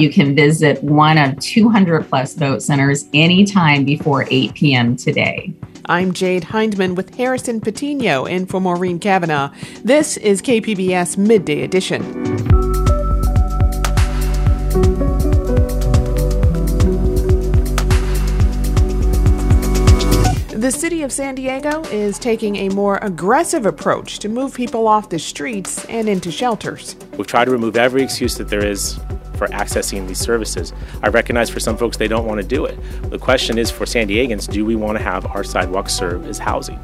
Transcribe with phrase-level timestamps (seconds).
[0.00, 4.96] You can visit one of 200 plus vote centers anytime before 8 p.m.
[4.96, 5.52] today.
[5.84, 9.52] I'm Jade Hindman with Harrison Patino in for Maureen Cavanaugh.
[9.84, 12.00] This is KPBS Midday Edition.
[20.48, 25.10] The city of San Diego is taking a more aggressive approach to move people off
[25.10, 26.96] the streets and into shelters.
[27.18, 28.98] We've tried to remove every excuse that there is
[29.40, 30.74] for accessing these services.
[31.02, 32.78] I recognize for some folks they don't want to do it.
[33.10, 36.38] The question is for San Diegans, do we want to have our sidewalks serve as
[36.38, 36.78] housing?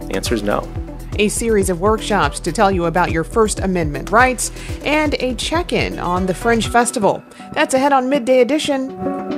[0.00, 0.66] The answer is no.
[1.18, 4.50] A series of workshops to tell you about your First Amendment rights
[4.84, 7.22] and a check in on the Fringe Festival.
[7.52, 9.37] That's ahead on Midday Edition.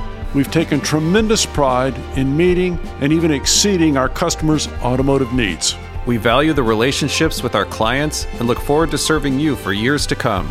[0.33, 5.75] We've taken tremendous pride in meeting and even exceeding our customers' automotive needs.
[6.05, 10.07] We value the relationships with our clients and look forward to serving you for years
[10.07, 10.49] to come.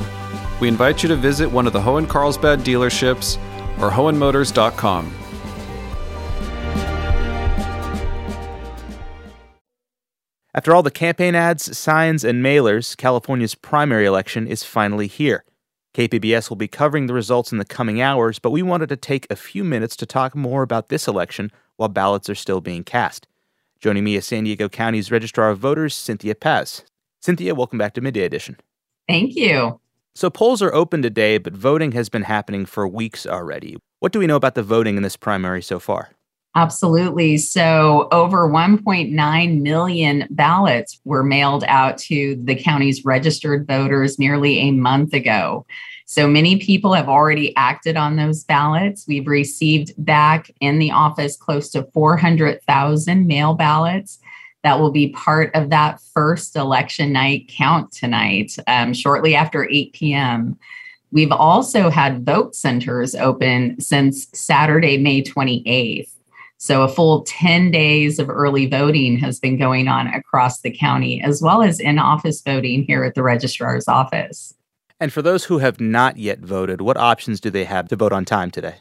[0.61, 3.37] We invite you to visit one of the Hoehn Carlsbad dealerships
[3.81, 5.15] or hoehnmotors.com.
[10.53, 15.45] After all the campaign ads, signs, and mailers, California's primary election is finally here.
[15.93, 19.27] KPBS will be covering the results in the coming hours, but we wanted to take
[19.29, 23.27] a few minutes to talk more about this election while ballots are still being cast.
[23.81, 26.85] Joining me is San Diego County's Registrar of Voters, Cynthia Paz.
[27.21, 28.57] Cynthia, welcome back to Midday Edition.
[29.09, 29.81] Thank you.
[30.15, 33.77] So, polls are open today, but voting has been happening for weeks already.
[33.99, 36.11] What do we know about the voting in this primary so far?
[36.57, 37.37] Absolutely.
[37.37, 44.73] So, over 1.9 million ballots were mailed out to the county's registered voters nearly a
[44.73, 45.65] month ago.
[46.07, 49.05] So, many people have already acted on those ballots.
[49.07, 54.19] We've received back in the office close to 400,000 mail ballots
[54.65, 59.93] that will be part of that first election night count tonight, um, shortly after 8
[59.93, 60.59] p.m.
[61.13, 66.11] We've also had vote centers open since Saturday, May 28th.
[66.63, 71.23] So, a full 10 days of early voting has been going on across the county,
[71.23, 74.53] as well as in office voting here at the registrar's office.
[75.01, 78.13] And for those who have not yet voted, what options do they have to vote
[78.13, 78.75] on time today?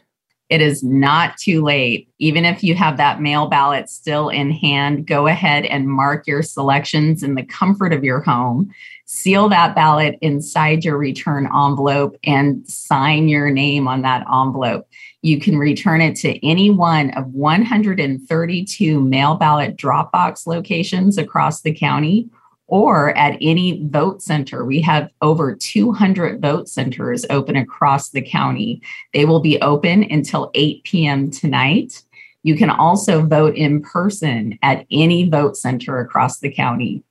[0.50, 2.08] It is not too late.
[2.18, 6.42] Even if you have that mail ballot still in hand, go ahead and mark your
[6.42, 8.74] selections in the comfort of your home.
[9.06, 14.88] Seal that ballot inside your return envelope and sign your name on that envelope.
[15.22, 21.62] You can return it to any one of 132 mail ballot drop box locations across
[21.62, 22.28] the county
[22.70, 24.64] or at any vote center.
[24.64, 28.80] We have over 200 vote centers open across the county.
[29.12, 31.30] They will be open until 8 p.m.
[31.30, 32.02] tonight.
[32.42, 37.02] You can also vote in person at any vote center across the county.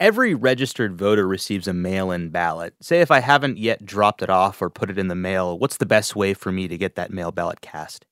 [0.00, 2.74] Every registered voter receives a mail in ballot.
[2.80, 5.76] Say if I haven't yet dropped it off or put it in the mail, what's
[5.76, 8.04] the best way for me to get that mail ballot cast?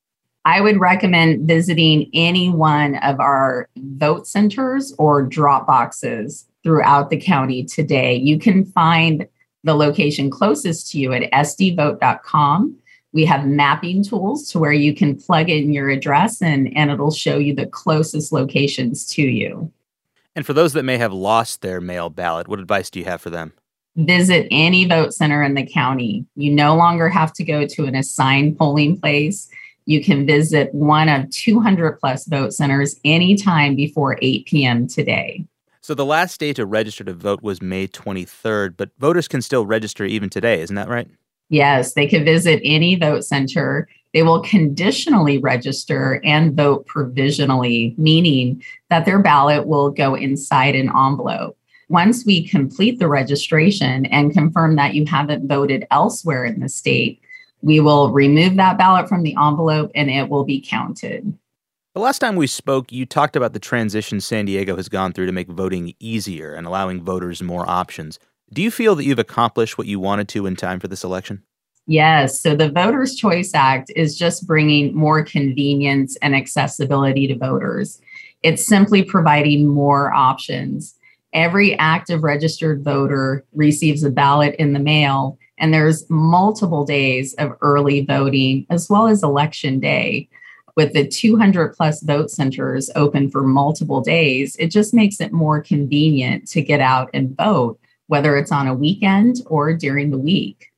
[0.45, 7.21] I would recommend visiting any one of our vote centers or drop boxes throughout the
[7.21, 8.15] county today.
[8.15, 9.27] You can find
[9.65, 12.77] the location closest to you at sdvote.com.
[13.13, 17.11] We have mapping tools to where you can plug in your address and, and it'll
[17.11, 19.71] show you the closest locations to you.
[20.35, 23.21] And for those that may have lost their mail ballot, what advice do you have
[23.21, 23.53] for them?
[23.97, 26.25] Visit any vote center in the county.
[26.35, 29.51] You no longer have to go to an assigned polling place.
[29.85, 34.89] You can visit one of 200 plus vote centers anytime before 8 p.m.
[34.89, 35.45] today.
[35.83, 39.67] So the last day to register to vote was May 23rd, but voters can still
[39.67, 41.09] register even today, isn't that right?
[41.49, 43.89] Yes, they can visit any vote center.
[44.15, 50.89] They will conditionally register and vote provisionally, meaning that their ballot will go inside an
[50.89, 51.59] envelope.
[51.89, 57.21] Once we complete the registration and confirm that you haven't voted elsewhere in the state,
[57.63, 61.33] We will remove that ballot from the envelope and it will be counted.
[61.95, 65.27] The last time we spoke, you talked about the transition San Diego has gone through
[65.27, 68.19] to make voting easier and allowing voters more options.
[68.51, 71.43] Do you feel that you've accomplished what you wanted to in time for this election?
[71.87, 72.41] Yes.
[72.41, 78.01] So the Voters' Choice Act is just bringing more convenience and accessibility to voters.
[78.43, 80.95] It's simply providing more options.
[81.35, 87.53] Every active registered voter receives a ballot in the mail, and there's multiple days of
[87.61, 90.31] early voting as well as election day.
[90.75, 95.61] With the 200 plus vote centers open for multiple days, it just makes it more
[95.61, 100.73] convenient to get out and vote, whether it's on a weekend or during the week.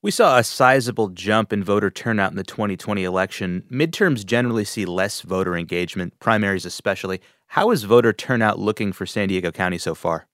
[0.00, 3.64] We saw a sizable jump in voter turnout in the 2020 election.
[3.70, 7.20] Midterms generally see less voter engagement, primaries especially.
[7.48, 10.26] How is voter turnout looking for San Diego County so far?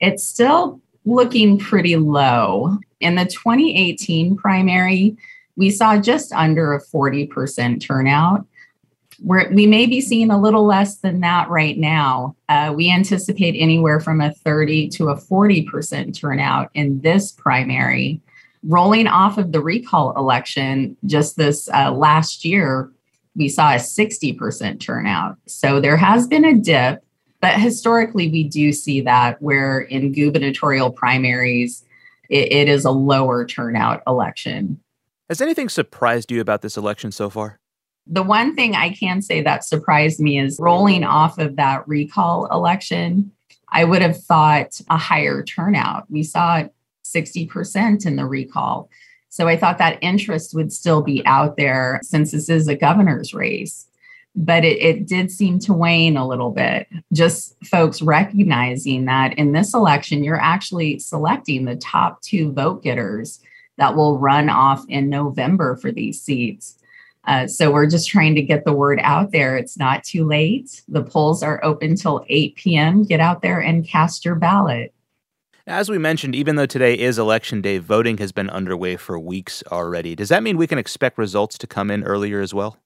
[0.00, 2.78] It's still looking pretty low.
[3.00, 5.16] In the 2018 primary,
[5.56, 8.46] we saw just under a 40% turnout.
[9.24, 12.36] We're, we may be seeing a little less than that right now.
[12.48, 18.20] Uh, we anticipate anywhere from a 30 to a 40% turnout in this primary
[18.64, 22.90] rolling off of the recall election just this uh, last year,
[23.36, 25.36] we saw a 60% turnout.
[25.46, 27.04] So there has been a dip,
[27.40, 31.84] but historically, we do see that where in gubernatorial primaries,
[32.30, 34.80] it, it is a lower turnout election.
[35.28, 37.58] Has anything surprised you about this election so far?
[38.06, 42.46] The one thing I can say that surprised me is rolling off of that recall
[42.46, 43.32] election.
[43.70, 46.10] I would have thought a higher turnout.
[46.10, 46.64] We saw
[47.04, 48.90] 60% in the recall.
[49.30, 53.34] So I thought that interest would still be out there since this is a governor's
[53.34, 53.86] race.
[54.36, 56.88] But it, it did seem to wane a little bit.
[57.12, 63.40] Just folks recognizing that in this election, you're actually selecting the top two vote getters
[63.76, 66.78] that will run off in November for these seats.
[67.26, 69.56] Uh, so we're just trying to get the word out there.
[69.56, 70.82] It's not too late.
[70.88, 73.04] The polls are open till 8 p.m.
[73.04, 74.94] Get out there and cast your ballot.
[75.66, 79.62] As we mentioned, even though today is election day, voting has been underway for weeks
[79.72, 80.14] already.
[80.14, 82.76] Does that mean we can expect results to come in earlier as well?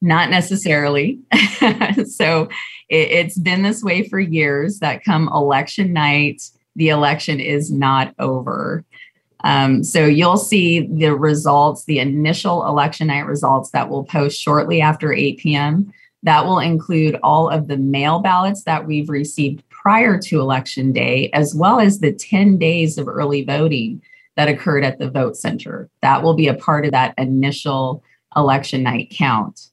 [0.00, 1.20] Not necessarily.
[2.06, 2.48] so
[2.88, 6.42] it, has been this way for years that come election night,
[6.74, 8.84] the election is not over.
[9.44, 14.80] Um, so you'll see the results, the initial election night results that will post shortly
[14.80, 15.92] after 8 p.m.
[16.22, 21.30] That will include all of the mail ballots that we've received prior to election day,
[21.32, 24.00] as well as the 10 days of early voting
[24.36, 25.90] that occurred at the vote center.
[26.00, 28.02] That will be a part of that initial
[28.36, 29.68] election night count.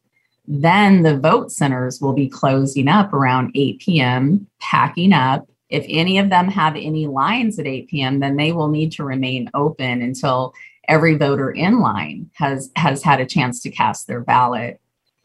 [0.47, 5.47] Then the vote centers will be closing up around 8 p.m., packing up.
[5.69, 9.03] If any of them have any lines at 8 p.m., then they will need to
[9.03, 10.53] remain open until
[10.87, 14.81] every voter in line has, has had a chance to cast their ballot.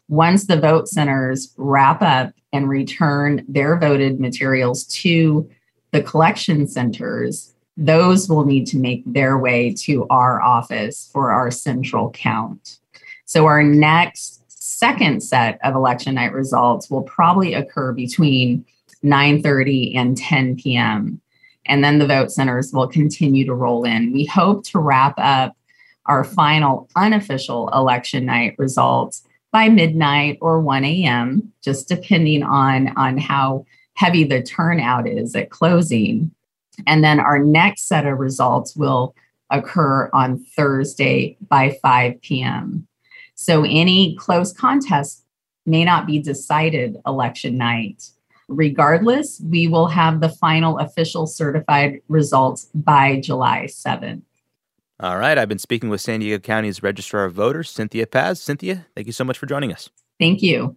[0.07, 5.49] Once the vote centers wrap up and return their voted materials to
[5.91, 11.49] the collection centers, those will need to make their way to our office for our
[11.49, 12.79] central count.
[13.25, 18.65] So, our next second set of election night results will probably occur between
[19.05, 21.21] 9:30 and 10 p.m.
[21.67, 24.11] And then the vote centers will continue to roll in.
[24.11, 25.55] We hope to wrap up
[26.05, 33.17] our final unofficial election night results by midnight or 1 a.m., just depending on, on
[33.17, 36.31] how heavy the turnout is at closing.
[36.85, 39.15] And then our next set of results will
[39.49, 42.87] occur on Thursday by 5 p.m.
[43.35, 45.23] So any close contest
[45.65, 48.09] may not be decided election night.
[48.47, 54.21] Regardless, we will have the final official certified results by July 7th.
[54.99, 55.37] All right.
[55.37, 58.41] I've been speaking with San Diego County's Registrar of Voters, Cynthia Paz.
[58.41, 59.89] Cynthia, thank you so much for joining us.
[60.19, 60.75] Thank you.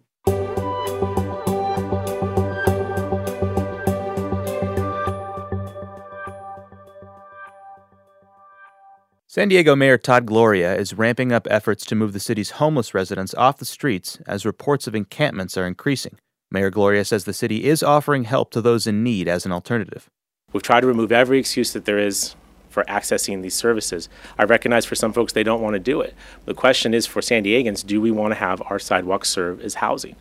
[9.31, 13.35] San Diego Mayor Todd Gloria is ramping up efforts to move the city's homeless residents
[13.35, 16.19] off the streets as reports of encampments are increasing.
[16.51, 20.09] Mayor Gloria says the city is offering help to those in need as an alternative.
[20.53, 22.35] We've tried to remove every excuse that there is
[22.71, 24.09] for accessing these services.
[24.39, 26.15] I recognize for some folks they don't want to do it.
[26.47, 29.75] The question is for San Diegans, do we want to have our sidewalks serve as
[29.75, 30.17] housing?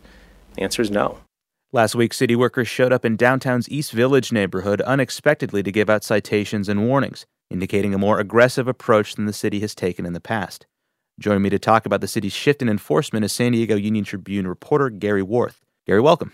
[0.54, 1.20] The answer is no.
[1.72, 6.04] Last week, city workers showed up in downtown's East Village neighborhood unexpectedly to give out
[6.04, 10.20] citations and warnings, indicating a more aggressive approach than the city has taken in the
[10.20, 10.66] past.
[11.18, 14.46] Joining me to talk about the city's shift in enforcement is San Diego Union Tribune
[14.46, 15.64] reporter Gary Warth.
[15.88, 16.32] Gary, welcome.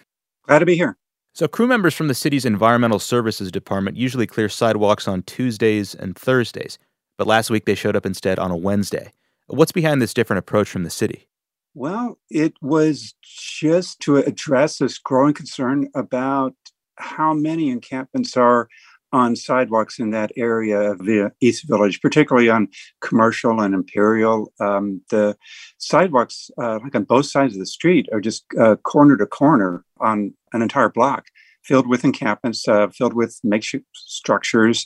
[0.49, 0.96] Glad to be here.
[1.32, 6.18] So, crew members from the city's Environmental Services Department usually clear sidewalks on Tuesdays and
[6.18, 6.76] Thursdays,
[7.16, 9.12] but last week they showed up instead on a Wednesday.
[9.46, 11.28] What's behind this different approach from the city?
[11.73, 16.56] Well, it was just to address this growing concern about
[16.96, 18.68] how many encampments are
[19.14, 22.68] on sidewalks in that area of the East Village, particularly on
[23.00, 24.52] Commercial and Imperial.
[24.59, 25.37] Um, the
[25.78, 29.85] sidewalks, uh, like on both sides of the street, are just uh, corner to corner
[30.00, 31.26] on an entire block,
[31.62, 34.85] filled with encampments, uh, filled with makeshift structures.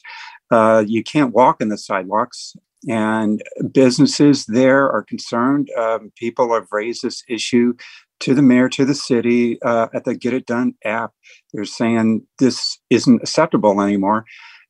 [0.51, 2.55] Uh, you can't walk in the sidewalks.
[2.87, 3.43] And
[3.73, 5.69] businesses there are concerned.
[5.77, 7.75] Um, people have raised this issue
[8.21, 11.13] to the mayor, to the city, uh, at the Get It Done app.
[11.53, 14.25] They're saying this isn't acceptable anymore.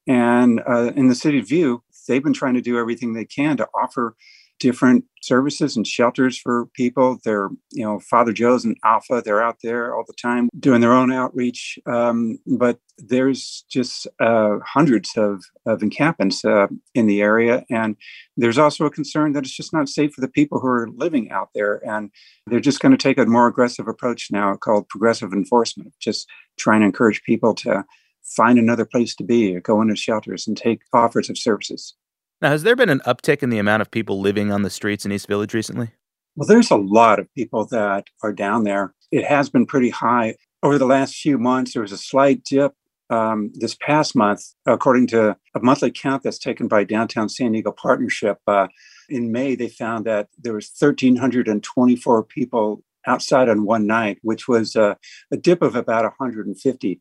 [0.07, 3.69] And uh, in the city view, they've been trying to do everything they can to
[3.75, 4.17] offer
[4.59, 7.19] different services and shelters for people.
[7.25, 10.93] They're, you know, Father Joe's and Alpha, they're out there all the time doing their
[10.93, 11.79] own outreach.
[11.87, 17.65] Um, but there's just uh, hundreds of, of encampments uh, in the area.
[17.71, 17.97] And
[18.37, 21.31] there's also a concern that it's just not safe for the people who are living
[21.31, 21.81] out there.
[21.89, 22.11] And
[22.47, 26.81] they're just going to take a more aggressive approach now called progressive enforcement, just trying
[26.81, 27.85] to encourage people to
[28.23, 31.95] find another place to be or go into shelters and take offers of services.
[32.41, 35.05] Now, has there been an uptick in the amount of people living on the streets
[35.05, 35.91] in East Village recently?
[36.37, 38.95] Well, there's a lot of people that are down there.
[39.11, 40.37] It has been pretty high.
[40.63, 42.75] Over the last few months, there was a slight dip
[43.11, 47.73] um, this past month, according to a monthly count that's taken by Downtown San Diego
[47.73, 48.39] Partnership.
[48.47, 48.69] Uh,
[49.09, 54.77] in May, they found that there was 1,324 people outside on one night, which was
[54.77, 54.95] uh,
[55.33, 57.01] a dip of about 150.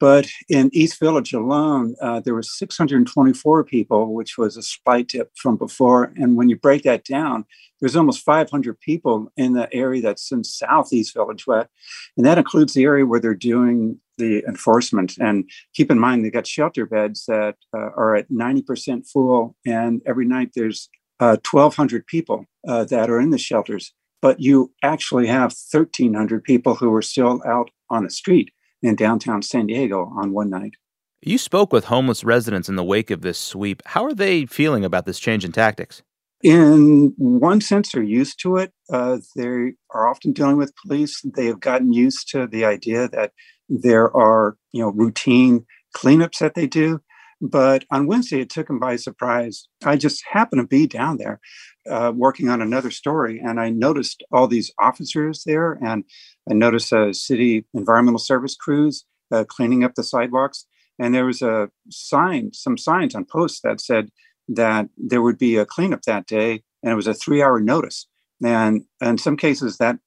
[0.00, 5.30] But in East Village alone, uh, there were 624 people, which was a slight dip
[5.36, 6.14] from before.
[6.16, 7.44] And when you break that down,
[7.80, 12.84] there's almost 500 people in the area that's in Southeast Village, and that includes the
[12.84, 15.16] area where they're doing the enforcement.
[15.18, 20.00] And keep in mind, they've got shelter beds that uh, are at 90% full, and
[20.06, 20.88] every night there's
[21.20, 23.92] uh, 1,200 people uh, that are in the shelters.
[24.22, 28.50] But you actually have 1,300 people who are still out on the street
[28.82, 30.74] in downtown San Diego on one night.
[31.22, 33.82] You spoke with homeless residents in the wake of this sweep.
[33.86, 36.02] How are they feeling about this change in tactics?
[36.42, 38.72] In one sense, they're used to it.
[38.90, 41.20] Uh, they are often dealing with police.
[41.22, 43.32] They have gotten used to the idea that
[43.68, 47.02] there are, you know, routine cleanups that they do.
[47.42, 49.66] But on Wednesday, it took them by surprise.
[49.84, 51.40] I just happened to be down there
[51.88, 56.04] uh, working on another story, and I noticed all these officers there, and
[56.50, 60.66] I noticed a city environmental service crews uh, cleaning up the sidewalks,
[60.98, 64.10] and there was a sign, some signs on posts that said
[64.48, 68.06] that there would be a cleanup that day, and it was a three-hour notice.
[68.44, 69.98] And in some cases, that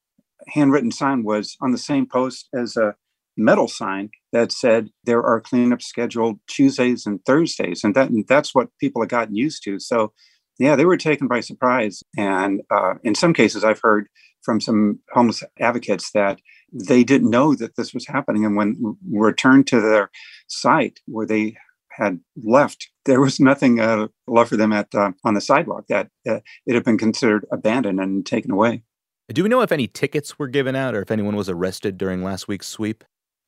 [0.48, 2.96] handwritten sign was on the same post as a
[3.38, 8.54] metal sign that said there are cleanups scheduled Tuesdays and Thursdays, and that and that's
[8.54, 9.80] what people have gotten used to.
[9.80, 10.14] So,
[10.60, 14.08] yeah, they were taken by surprise, and uh, in some cases, I've heard
[14.44, 16.40] from some homeless advocates that
[16.72, 20.10] they didn't know that this was happening, and when returned to their
[20.48, 21.56] site where they
[21.92, 25.86] had left, there was nothing uh, left for them at uh, on the sidewalk.
[25.88, 28.84] That uh, it had been considered abandoned and taken away.
[29.30, 32.24] Do we know if any tickets were given out or if anyone was arrested during
[32.24, 33.04] last week's sweep?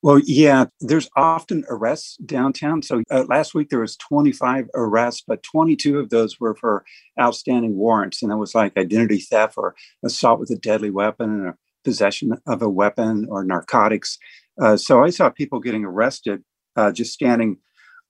[0.06, 2.84] Well, yeah, there's often arrests downtown.
[2.84, 6.86] So uh, last week there was 25 arrests, but 22 of those were for
[7.20, 11.58] outstanding warrants, and that was like identity theft or assault with a deadly weapon or
[11.84, 14.20] possession of a weapon or narcotics.
[14.62, 16.44] Uh, so I saw people getting arrested
[16.76, 17.58] uh, just standing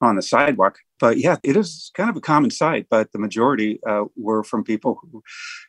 [0.01, 0.79] on the sidewalk.
[0.99, 2.87] But yeah, it is kind of a common sight.
[2.89, 5.23] But the majority uh, were from people who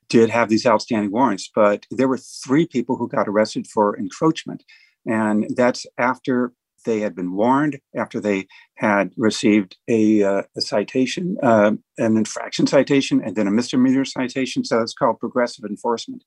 [0.08, 1.48] did have these outstanding warrants.
[1.54, 4.64] But there were three people who got arrested for encroachment.
[5.06, 6.52] And that's after
[6.84, 8.46] they had been warned, after they
[8.76, 14.64] had received a, uh, a citation, uh, an infraction citation, and then a misdemeanor citation.
[14.64, 16.24] So it's called progressive enforcement.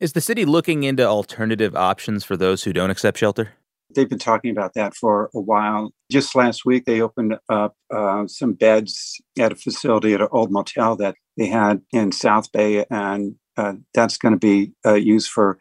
[0.00, 3.54] Is the city looking into alternative options for those who don't accept shelter?
[3.94, 5.92] They've been talking about that for a while.
[6.10, 10.52] Just last week, they opened up uh, some beds at a facility at an old
[10.52, 15.30] motel that they had in South Bay, and uh, that's going to be uh, used
[15.30, 15.58] for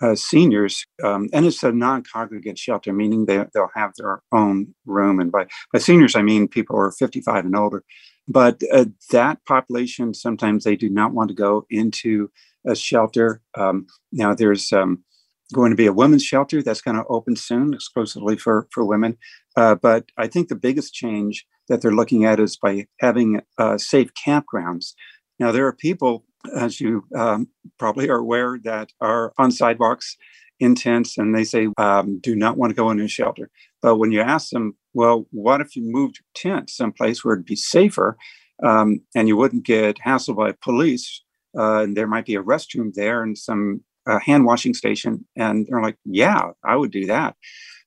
[0.00, 5.20] uh, seniors, um, and it's a non-congregate shelter, meaning they, they'll have their own room.
[5.20, 7.84] And by, by seniors, I mean people who are 55 and older.
[8.26, 12.30] But uh, that population, sometimes they do not want to go into
[12.66, 13.42] a shelter.
[13.56, 15.04] Um, now, there's um,
[15.52, 19.18] going to be a women's shelter that's going to open soon, exclusively for, for women.
[19.56, 23.78] Uh, but I think the biggest change that they're looking at is by having uh,
[23.78, 24.94] safe campgrounds.
[25.38, 26.24] Now, there are people
[26.54, 27.48] as you um,
[27.78, 30.16] probably are aware, that are on sidewalks
[30.60, 33.50] in tents and they say, um, do not want to go into a shelter.
[33.82, 37.46] But when you ask them, well, what if you moved your tent someplace where it'd
[37.46, 38.16] be safer
[38.62, 41.22] um, and you wouldn't get hassled by police
[41.58, 45.26] uh, and there might be a restroom there and some uh, hand washing station.
[45.36, 47.36] And they're like, yeah, I would do that.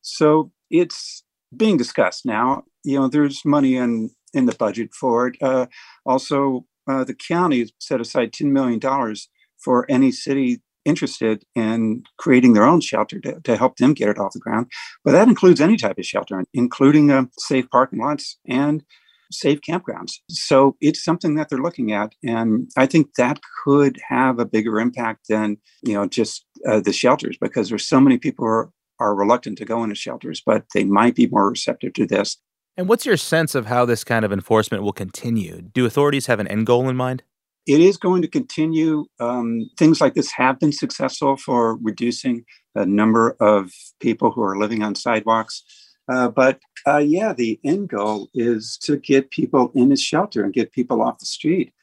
[0.01, 1.23] So it's
[1.55, 2.63] being discussed now.
[2.83, 5.37] You know, there's money in in the budget for it.
[5.41, 5.67] Uh,
[6.05, 8.79] also, uh, the county set aside $10 million
[9.57, 14.17] for any city interested in creating their own shelter to, to help them get it
[14.17, 14.67] off the ground.
[15.03, 18.83] But that includes any type of shelter, including uh, safe parking lots and
[19.31, 20.13] safe campgrounds.
[20.29, 24.79] So it's something that they're looking at, and I think that could have a bigger
[24.79, 28.71] impact than you know just uh, the shelters because there's so many people who are,
[28.99, 32.37] are reluctant to go into shelters, but they might be more receptive to this.
[32.77, 35.61] And what's your sense of how this kind of enforcement will continue?
[35.61, 37.23] Do authorities have an end goal in mind?
[37.65, 39.07] It is going to continue.
[39.19, 44.57] Um, things like this have been successful for reducing the number of people who are
[44.57, 45.63] living on sidewalks.
[46.07, 50.53] Uh, but uh, yeah, the end goal is to get people in a shelter and
[50.53, 51.73] get people off the street.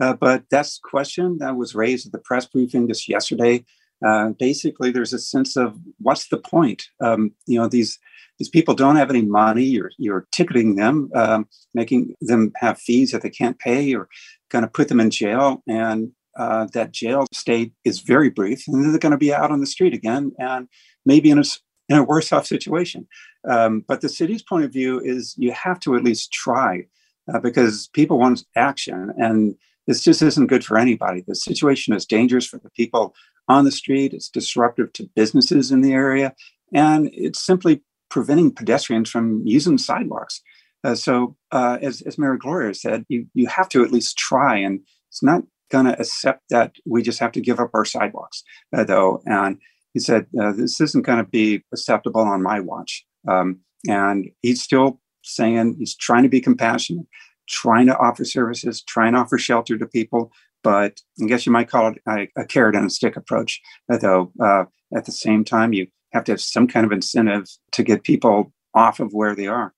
[0.00, 3.64] Uh, but that's the question that was raised at the press briefing just yesterday.
[4.04, 6.84] Uh, basically, there's a sense of what's the point?
[7.00, 7.98] Um, you know, these
[8.38, 9.64] these people don't have any money.
[9.64, 14.08] You're you're ticketing them, um, making them have fees that they can't pay, or
[14.50, 18.82] going to put them in jail, and uh, that jail state is very brief, and
[18.82, 20.68] then they're going to be out on the street again, and
[21.04, 21.44] maybe in a
[21.88, 23.06] in a worse off situation.
[23.48, 26.86] Um, but the city's point of view is you have to at least try,
[27.32, 31.24] uh, because people want action, and this just isn't good for anybody.
[31.26, 33.14] The situation is dangerous for the people
[33.48, 34.12] on the street.
[34.12, 36.34] It's disruptive to businesses in the area,
[36.72, 40.40] and it's simply preventing pedestrians from using sidewalks.
[40.84, 44.56] Uh, so, uh, as, as Mayor Gloria said, you, you have to at least try,
[44.56, 48.42] and it's not going to accept that we just have to give up our sidewalks,
[48.76, 49.22] uh, though.
[49.26, 49.58] And
[49.94, 53.04] he said, uh, This isn't going to be acceptable on my watch.
[53.28, 57.06] Um, and he's still saying he's trying to be compassionate,
[57.48, 60.32] trying to offer services, trying to offer shelter to people.
[60.62, 63.60] But I guess you might call it a, a carrot and a stick approach,
[63.92, 64.32] uh, though.
[64.40, 64.64] Uh,
[64.96, 68.52] at the same time, you have to have some kind of incentive to get people
[68.74, 69.74] off of where they are.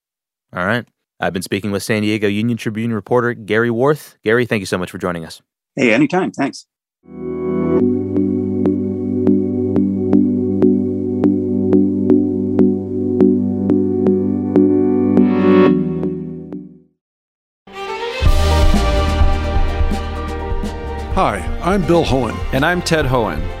[0.53, 0.87] All right.
[1.19, 4.17] I've been speaking with San Diego Union Tribune reporter Gary Warth.
[4.23, 5.41] Gary, thank you so much for joining us.
[5.75, 6.31] Hey, anytime.
[6.31, 6.65] Thanks.
[21.13, 22.35] Hi, I'm Bill Hoehn.
[22.51, 23.60] And I'm Ted Hoehn.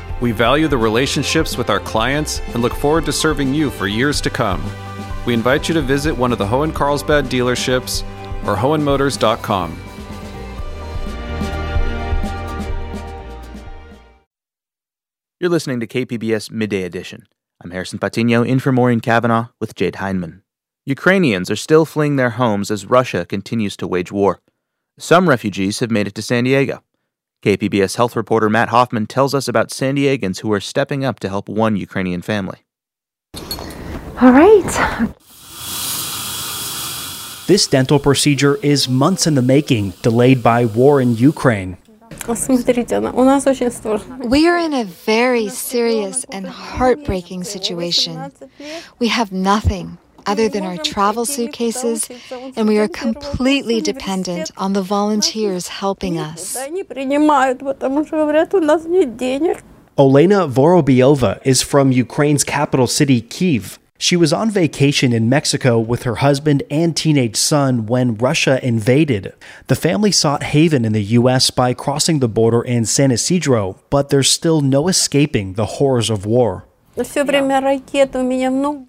[0.21, 4.21] We value the relationships with our clients and look forward to serving you for years
[4.21, 4.63] to come.
[5.25, 8.03] We invite you to visit one of the Hoehn Carlsbad dealerships
[8.45, 9.81] or Hoehnmotors.com.
[15.39, 17.25] You're listening to KPBS Midday Edition.
[17.63, 20.43] I'm Harrison Patino in for Maureen Cavanaugh with Jade Hindman.
[20.85, 24.39] Ukrainians are still fleeing their homes as Russia continues to wage war.
[24.99, 26.83] Some refugees have made it to San Diego.
[27.41, 31.29] KPBS health reporter Matt Hoffman tells us about San Diegans who are stepping up to
[31.29, 32.59] help one Ukrainian family.
[34.21, 35.07] All right.
[37.47, 41.77] This dental procedure is months in the making, delayed by war in Ukraine.
[42.27, 42.35] We
[44.47, 48.31] are in a very serious and heartbreaking situation.
[48.99, 52.09] We have nothing other than our travel suitcases,
[52.55, 56.55] and we are completely dependent on the volunteers helping us.
[59.97, 63.77] Olena Vorobyova is from Ukraine's capital city, Kiev.
[64.01, 69.31] She was on vacation in Mexico with her husband and teenage son when Russia invaded.
[69.67, 71.51] The family sought haven in the U.S.
[71.51, 76.25] by crossing the border in San Ysidro, but there's still no escaping the horrors of
[76.25, 76.65] war.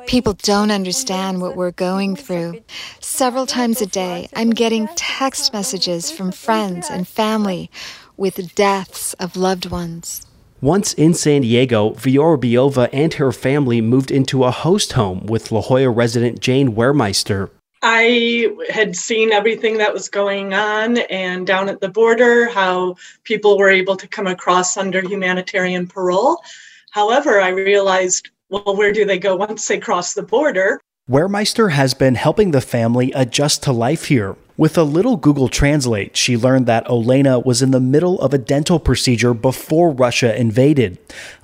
[0.06, 2.62] People don't understand what we're going through.
[3.00, 7.70] Several times a day, I'm getting text messages from friends and family
[8.16, 10.26] with deaths of loved ones.
[10.60, 15.60] Once in San Diego, Vorobyova and her family moved into a host home with La
[15.60, 17.50] Jolla resident Jane Wermeister.
[17.82, 22.94] I had seen everything that was going on and down at the border, how
[23.24, 26.40] people were able to come across under humanitarian parole.
[26.92, 30.78] However, I realized, well, where do they go once they cross the border?
[31.10, 34.36] Wehrmeister has been helping the family adjust to life here.
[34.58, 38.38] With a little Google Translate, she learned that Olena was in the middle of a
[38.38, 40.98] dental procedure before Russia invaded.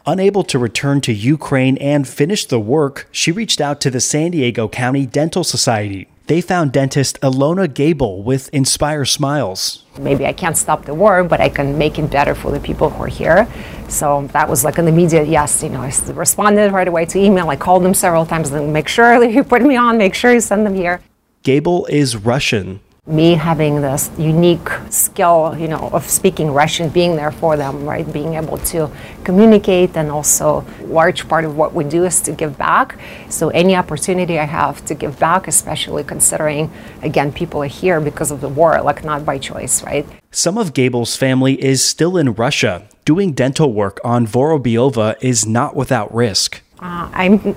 [0.04, 4.32] Unable to return to Ukraine and finish the work, she reached out to the San
[4.32, 6.08] Diego County Dental Society.
[6.28, 9.84] They found dentist Ilona Gable with Inspire Smiles.
[9.98, 12.90] Maybe I can't stop the war, but I can make it better for the people
[12.90, 13.48] who are here.
[13.88, 15.62] So that was like an immediate yes.
[15.62, 17.48] You know, I responded right away to email.
[17.48, 20.30] I called them several times and make sure that you put me on, make sure
[20.30, 21.00] you send them here.
[21.44, 27.32] Gable is Russian me having this unique skill, you know, of speaking Russian, being there
[27.32, 28.90] for them, right, being able to
[29.24, 32.98] communicate, and also large part of what we do is to give back.
[33.30, 36.70] So any opportunity I have to give back, especially considering,
[37.02, 40.06] again, people are here because of the war, like not by choice, right?
[40.30, 42.86] Some of Gable's family is still in Russia.
[43.06, 46.60] Doing dental work on Vorobyova is not without risk.
[46.80, 47.56] Uh, I'm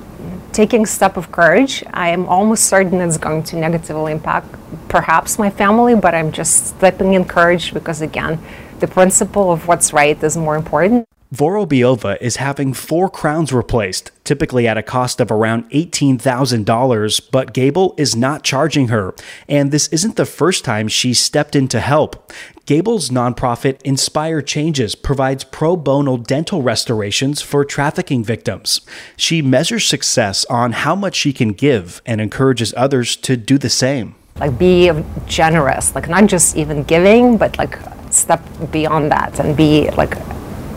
[0.52, 1.84] taking a step of courage.
[1.94, 4.48] I am almost certain it's going to negatively impact
[4.88, 8.40] perhaps my family, but I'm just stepping in courage because, again,
[8.80, 11.08] the principle of what's right is more important.
[11.34, 17.96] Vorobyova is having four crowns replaced, typically at a cost of around $18,000, but Gable
[17.98, 19.14] is not charging her.
[19.48, 22.34] And this isn't the first time she's stepped in to help.
[22.72, 28.80] Gable's nonprofit Inspire Changes provides pro bono dental restorations for trafficking victims.
[29.18, 33.70] She measures success on how much she can give and encourages others to do the
[33.70, 34.16] same.
[34.40, 34.90] Like, be
[35.26, 37.78] generous, like, not just even giving, but like,
[38.10, 40.16] step beyond that and be like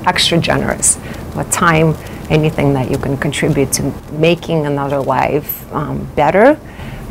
[0.05, 0.99] extra generous
[1.37, 1.95] with time,
[2.29, 6.59] anything that you can contribute to making another life um, better,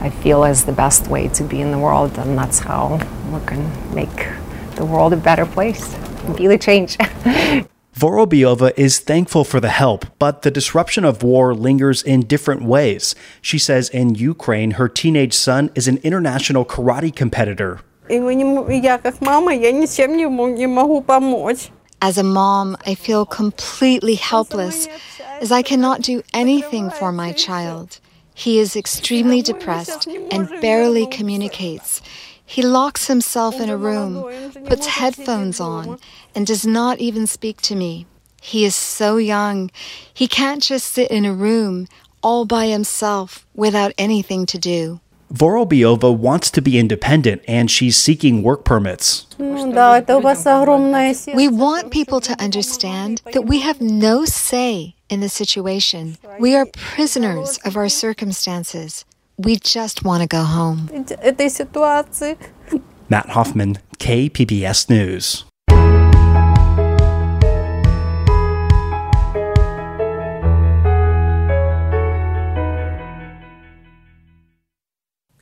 [0.02, 3.00] I feel is the best way to be in the world, and that's how
[3.32, 4.28] we can make
[4.76, 5.94] the world a better place,
[6.36, 6.98] be the change.
[7.96, 13.14] Vorobyova is thankful for the help, but the disruption of war lingers in different ways.
[13.42, 17.82] She says in Ukraine, her teenage son is an international karate competitor.
[22.02, 24.88] As a mom, I feel completely helpless
[25.40, 28.00] as I cannot do anything for my child.
[28.34, 32.02] He is extremely depressed and barely communicates.
[32.54, 34.14] He locks himself in a room,
[34.66, 35.98] puts headphones on,
[36.36, 38.06] and does not even speak to me.
[38.44, 39.72] He is so young.
[40.14, 41.88] He can't just sit in a room
[42.22, 45.00] all by himself without anything to do.
[45.34, 49.26] Vorobyova wants to be independent and she's seeking work permits.
[49.40, 49.48] We
[51.48, 56.20] want people to understand that we have no say in the situation.
[56.40, 59.06] We are prisoners of our circumstances.
[59.38, 60.90] We just want to go home.
[63.10, 65.46] Matt Hoffman, KPBS News.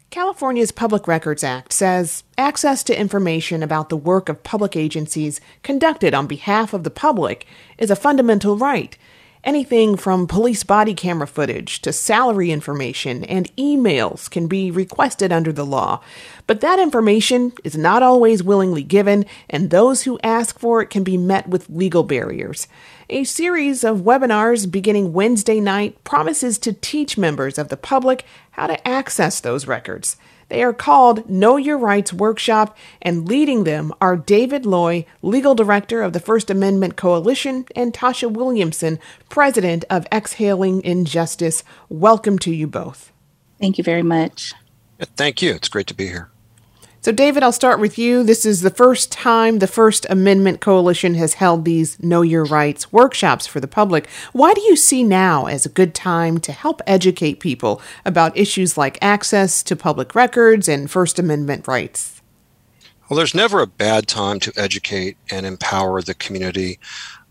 [0.10, 6.14] California's Public Records Act says access to information about the work of public agencies conducted
[6.14, 7.46] on behalf of the public
[7.78, 8.98] is a fundamental right.
[9.44, 15.52] Anything from police body camera footage to salary information and emails can be requested under
[15.52, 16.02] the law.
[16.46, 21.04] But that information is not always willingly given, and those who ask for it can
[21.04, 22.68] be met with legal barriers.
[23.10, 28.68] A series of webinars beginning Wednesday night promises to teach members of the public how
[28.68, 30.18] to access those records.
[30.52, 36.02] They are called Know Your Rights Workshop, and leading them are David Loy, legal director
[36.02, 41.64] of the First Amendment Coalition, and Tasha Williamson, president of Exhaling Injustice.
[41.88, 43.14] Welcome to you both.
[43.62, 44.54] Thank you very much.
[45.16, 45.54] Thank you.
[45.54, 46.30] It's great to be here.
[47.04, 48.22] So, David, I'll start with you.
[48.22, 52.94] This is the first time the First Amendment Coalition has held these Know Your Rights
[52.94, 54.08] workshops for the public.
[54.34, 58.78] Why do you see now as a good time to help educate people about issues
[58.78, 62.22] like access to public records and First Amendment rights?
[63.10, 66.78] Well, there's never a bad time to educate and empower the community,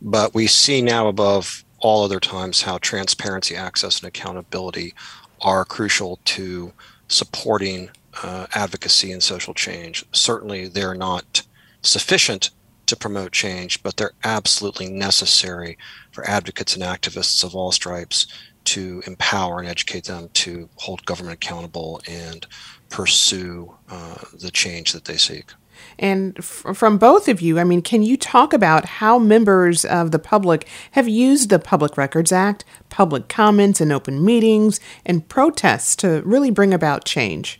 [0.02, 4.94] but we see now above all other times how transparency, access, and accountability
[5.42, 6.72] are crucial to
[7.06, 7.88] supporting
[8.22, 10.04] uh, advocacy and social change.
[10.12, 11.42] Certainly, they're not
[11.82, 12.50] sufficient
[12.86, 15.78] to promote change, but they're absolutely necessary
[16.10, 18.26] for advocates and activists of all stripes
[18.64, 22.46] to empower and educate them to hold government accountable and
[22.88, 25.52] pursue uh, the change that they seek.
[25.98, 30.10] And f- from both of you, I mean, can you talk about how members of
[30.10, 35.96] the public have used the Public Records Act, public comments and open meetings, and protests
[35.96, 37.59] to really bring about change?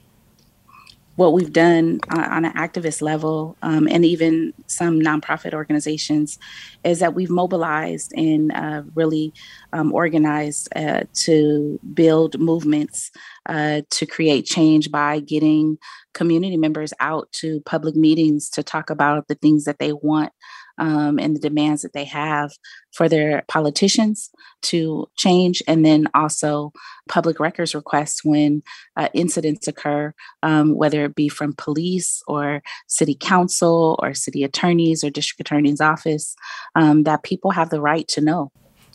[1.21, 6.39] What we've done on, on an activist level um, and even some nonprofit organizations
[6.83, 9.35] is that we've mobilized and uh, really
[9.75, 13.11] um, organized uh, to build movements
[13.51, 15.77] uh, to create change by getting
[16.15, 20.33] community members out to public meetings to talk about the things that they want
[20.81, 22.51] um, and the demands that they have
[22.93, 24.31] for their politicians
[24.63, 26.73] to change, and then also
[27.09, 28.63] public records requests when
[28.97, 30.13] uh, incidents occur,
[30.43, 35.81] um, whether it be from police or city council or city attorneys or district attorney's
[35.81, 36.35] office,
[36.75, 38.51] um, that people have the right to know.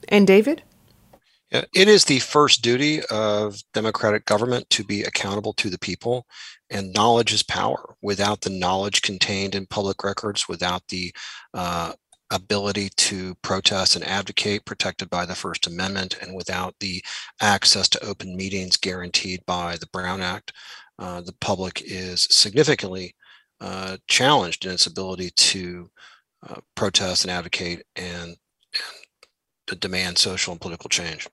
[0.09, 0.63] And David?
[1.51, 6.25] It is the first duty of democratic government to be accountable to the people,
[6.69, 7.95] and knowledge is power.
[8.01, 11.13] Without the knowledge contained in public records, without the
[11.53, 11.93] uh,
[12.31, 17.03] ability to protest and advocate protected by the First Amendment, and without the
[17.41, 20.51] access to open meetings guaranteed by the Brown Act,
[20.97, 23.13] uh, the public is significantly
[23.61, 25.89] uh, challenged in its ability to
[26.49, 28.35] uh, protest and advocate and,
[28.73, 29.04] and
[29.67, 31.27] to demand social and political change.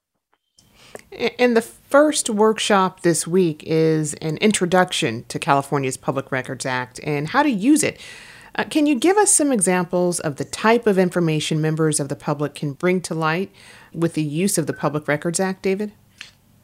[1.38, 7.28] And the first workshop this week is an introduction to California's Public Records Act and
[7.28, 8.00] how to use it.
[8.54, 12.16] Uh, can you give us some examples of the type of information members of the
[12.16, 13.50] public can bring to light
[13.94, 15.92] with the use of the Public Records Act, David?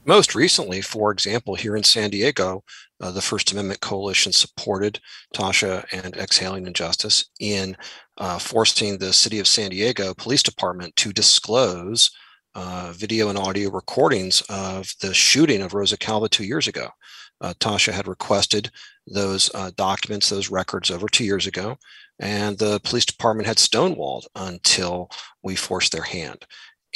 [0.04, 2.64] Most recently, for example, here in San Diego,
[3.00, 5.00] uh, the First Amendment Coalition supported
[5.34, 7.76] Tasha and Exhaling Injustice in
[8.18, 12.10] uh, forcing the City of San Diego Police Department to disclose
[12.54, 16.88] uh, video and audio recordings of the shooting of Rosa Calva two years ago.
[17.40, 18.70] Uh, Tasha had requested
[19.06, 21.76] those uh, documents, those records over two years ago,
[22.18, 25.08] and the police department had stonewalled until
[25.42, 26.44] we forced their hand.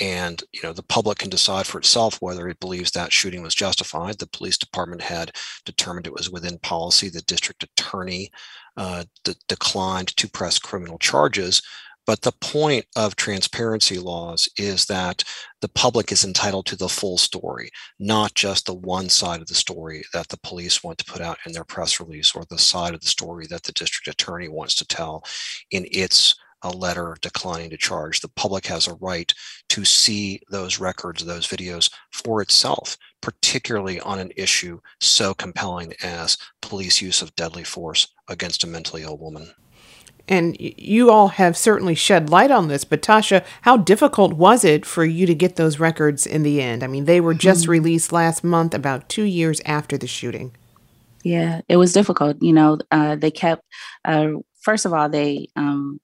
[0.00, 3.55] And you know the public can decide for itself whether it believes that shooting was
[3.55, 4.18] justified.
[4.18, 5.33] The police department had
[5.64, 7.09] determined it was within policy.
[7.09, 8.31] The district attorney
[8.76, 9.05] uh,
[9.48, 11.61] declined to press criminal charges,
[12.07, 15.22] but the point of transparency laws is that
[15.61, 19.55] the public is entitled to the full story, not just the one side of the
[19.55, 22.94] story that the police want to put out in their press release or the side
[22.94, 25.22] of the story that the district attorney wants to tell
[25.70, 28.20] in its a letter declining to charge.
[28.20, 29.33] The public has a right
[29.70, 36.38] to see those records, those videos for itself, particularly on an issue so compelling as
[36.61, 39.51] police use of deadly force against a mentally ill woman.
[40.29, 44.87] And you all have certainly shed light on this, but Tasha, how difficult was it
[44.87, 46.85] for you to get those records in the end?
[46.85, 47.72] I mean, they were just mm-hmm.
[47.72, 50.55] released last month, about two years after the shooting.
[51.25, 52.40] Yeah, it was difficult.
[52.40, 53.64] You know, uh, they kept,
[54.05, 54.29] uh,
[54.61, 56.01] first of all, they um,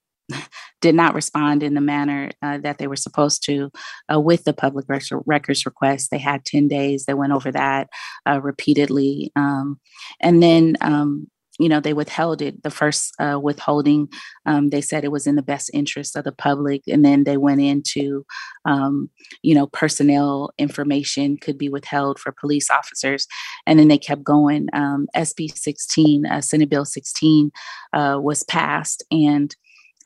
[0.80, 3.70] did not respond in the manner uh, that they were supposed to
[4.12, 6.10] uh, with the public records request.
[6.10, 7.88] They had 10 days, they went over that
[8.28, 9.32] uh, repeatedly.
[9.36, 9.80] Um,
[10.20, 12.62] and then um, you know, they withheld it.
[12.62, 14.08] The first uh, withholding,
[14.46, 16.82] um, they said it was in the best interest of the public.
[16.86, 18.24] And then they went into,
[18.64, 19.10] um,
[19.42, 23.26] you know, personnel information could be withheld for police officers.
[23.66, 24.68] And then they kept going.
[24.72, 27.50] Um, SB 16, uh, Senate Bill 16
[27.92, 29.04] uh, was passed.
[29.10, 29.54] And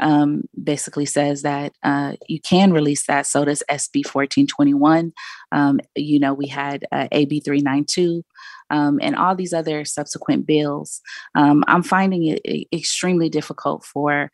[0.02, 3.26] um, basically says that uh, you can release that.
[3.26, 5.12] So does SB 1421.
[5.52, 8.24] Um, you know, we had uh, AB 392
[8.70, 11.00] um, and all these other subsequent bills.
[11.34, 14.30] Um, I'm finding it extremely difficult for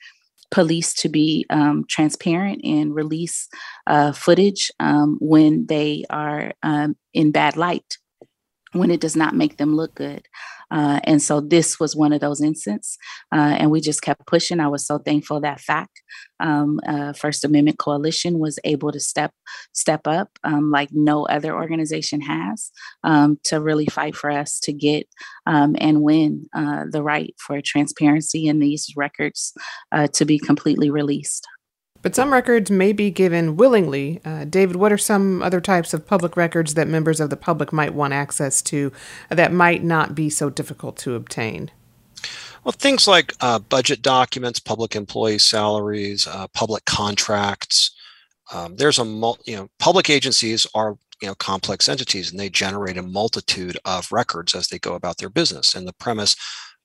[0.50, 3.48] police to be um, transparent and release
[3.86, 6.52] uh, footage um, when they are
[7.12, 7.98] in bad light
[8.72, 10.26] when it does not make them look good.
[10.70, 12.98] Uh, and so this was one of those instances.
[13.32, 14.60] Uh, and we just kept pushing.
[14.60, 16.02] I was so thankful that FACT,
[16.40, 19.32] um, uh, First Amendment Coalition, was able to step
[19.72, 22.70] step up um, like no other organization has
[23.04, 25.06] um, to really fight for us to get
[25.46, 29.52] um, and win uh, the right for transparency in these records
[29.92, 31.46] uh, to be completely released.
[32.00, 34.20] But some records may be given willingly.
[34.24, 37.72] Uh, David, what are some other types of public records that members of the public
[37.72, 38.92] might want access to
[39.28, 41.70] that might not be so difficult to obtain?
[42.64, 47.94] Well, things like uh, budget documents, public employee salaries, uh, public contracts.
[48.52, 52.48] Um, there's a mul- you know public agencies are you know complex entities and they
[52.48, 55.74] generate a multitude of records as they go about their business.
[55.74, 56.36] And the premise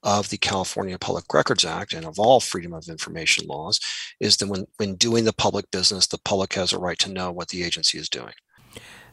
[0.04, 3.80] of the California Public Records Act and of all freedom of information laws
[4.20, 7.32] is that when, when doing the public business, the public has a right to know
[7.32, 8.34] what the agency is doing.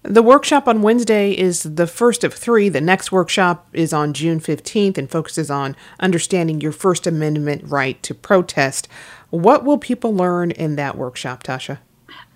[0.03, 2.71] The workshop on Wednesday is the first of three.
[2.71, 8.03] The next workshop is on June 15th and focuses on understanding your First Amendment right
[8.03, 8.89] to protest.
[9.29, 11.79] What will people learn in that workshop, Tasha?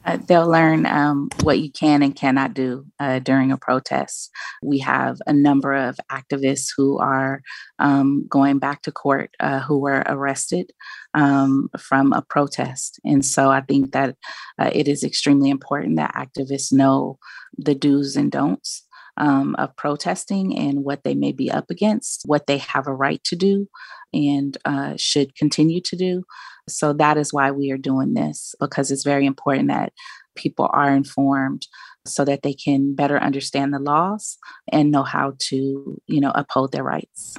[0.06, 4.30] Uh, they'll learn um, what you can and cannot do uh, during a protest.
[4.62, 7.42] We have a number of activists who are
[7.78, 10.72] um, going back to court uh, who were arrested
[11.14, 13.00] um, from a protest.
[13.04, 14.16] And so I think that
[14.58, 17.18] uh, it is extremely important that activists know
[17.56, 18.82] the do's and don'ts.
[19.16, 23.22] Um, of protesting and what they may be up against, what they have a right
[23.22, 23.68] to do,
[24.12, 26.24] and uh, should continue to do.
[26.68, 29.92] So that is why we are doing this because it's very important that
[30.34, 31.66] people are informed
[32.06, 34.38] so that they can better understand the laws
[34.70, 37.36] and know how to, you know, uphold their rights.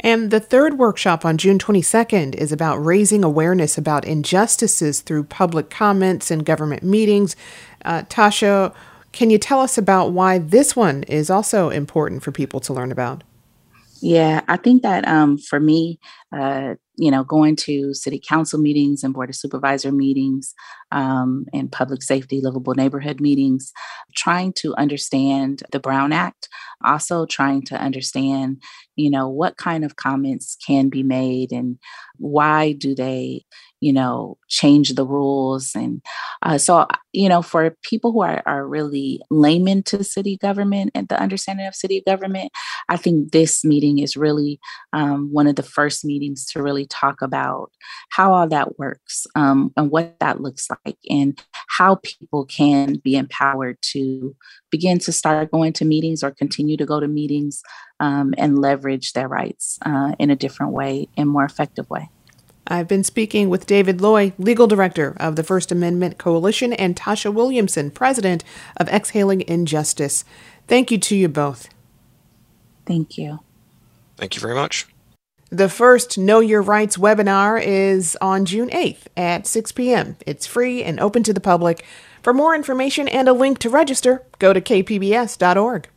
[0.00, 5.70] And the third workshop on June 22nd is about raising awareness about injustices through public
[5.70, 7.34] comments and government meetings.
[7.84, 8.72] Uh, Tasha,
[9.12, 12.92] can you tell us about why this one is also important for people to learn
[12.92, 13.24] about?
[14.00, 15.98] Yeah, I think that um, for me,
[16.36, 20.52] uh, you know, going to city council meetings and board of supervisor meetings
[20.90, 23.72] um, and public safety livable neighborhood meetings,
[24.14, 26.48] trying to understand the Brown Act,
[26.84, 28.60] also trying to understand,
[28.96, 31.78] you know, what kind of comments can be made and
[32.18, 33.44] why do they
[33.80, 35.72] you know, change the rules.
[35.74, 36.02] And
[36.42, 41.08] uh, so, you know, for people who are, are really layman to city government and
[41.08, 42.50] the understanding of city government,
[42.88, 44.58] I think this meeting is really
[44.92, 47.70] um, one of the first meetings to really talk about
[48.10, 53.16] how all that works um, and what that looks like and how people can be
[53.16, 54.34] empowered to
[54.70, 57.62] begin to start going to meetings or continue to go to meetings
[58.00, 62.08] um, and leverage their rights uh, in a different way and more effective way.
[62.70, 67.32] I've been speaking with David Loy, legal director of the First Amendment Coalition, and Tasha
[67.32, 68.44] Williamson, president
[68.76, 70.24] of Exhaling Injustice.
[70.66, 71.70] Thank you to you both.
[72.86, 73.38] Thank you.
[74.18, 74.86] Thank you very much.
[75.50, 80.16] The first Know Your Rights webinar is on June 8th at 6 p.m.
[80.26, 81.86] It's free and open to the public.
[82.22, 85.88] For more information and a link to register, go to kpbs.org.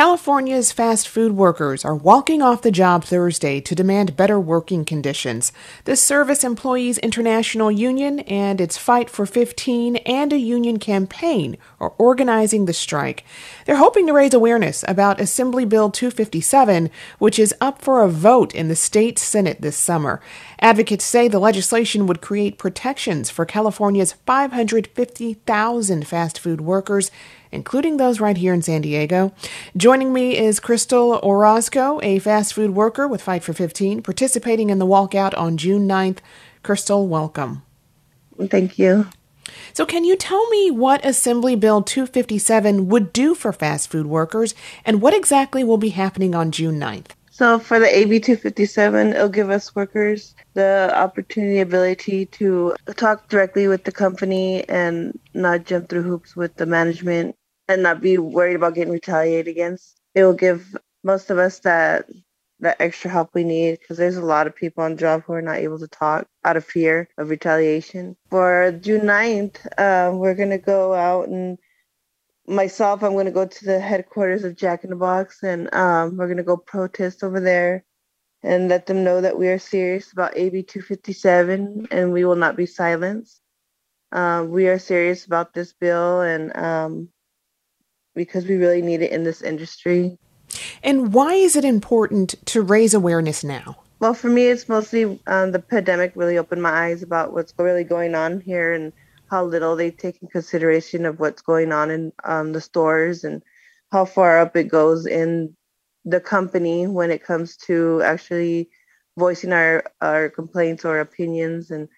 [0.00, 5.52] California's fast food workers are walking off the job Thursday to demand better working conditions.
[5.84, 11.92] The Service Employees International Union and its Fight for 15 and a union campaign are
[11.98, 13.26] organizing the strike.
[13.66, 18.54] They're hoping to raise awareness about Assembly Bill 257, which is up for a vote
[18.54, 20.22] in the state Senate this summer.
[20.60, 27.10] Advocates say the legislation would create protections for California's 550,000 fast food workers
[27.52, 29.32] including those right here in San Diego.
[29.76, 34.78] Joining me is Crystal Orozco, a fast food worker with Fight for 15, participating in
[34.78, 36.18] the walkout on June 9th.
[36.62, 37.62] Crystal, welcome.
[38.48, 39.06] Thank you.
[39.72, 44.54] So, can you tell me what Assembly Bill 257 would do for fast food workers
[44.84, 47.12] and what exactly will be happening on June 9th?
[47.30, 53.66] So, for the AB 257, it'll give us workers the opportunity, ability to talk directly
[53.66, 57.36] with the company and not jump through hoops with the management
[57.70, 60.00] and not be worried about getting retaliated against.
[60.14, 62.06] It will give most of us that
[62.58, 65.40] that extra help we need because there's a lot of people on job who are
[65.40, 68.16] not able to talk out of fear of retaliation.
[68.28, 71.56] For June 9th, uh, we're going to go out and
[72.46, 76.18] myself, I'm going to go to the headquarters of Jack in the Box and um,
[76.18, 77.82] we're going to go protest over there
[78.42, 82.56] and let them know that we are serious about AB 257 and we will not
[82.56, 83.40] be silenced.
[84.12, 87.08] Um, we are serious about this bill and um,
[88.20, 90.18] because we really need it in this industry.
[90.82, 93.78] And why is it important to raise awareness now?
[93.98, 97.82] Well, for me, it's mostly um, the pandemic really opened my eyes about what's really
[97.82, 98.92] going on here and
[99.30, 103.42] how little they take in consideration of what's going on in um, the stores and
[103.90, 105.56] how far up it goes in
[106.04, 108.68] the company when it comes to actually
[109.18, 111.88] voicing our, our complaints or opinions and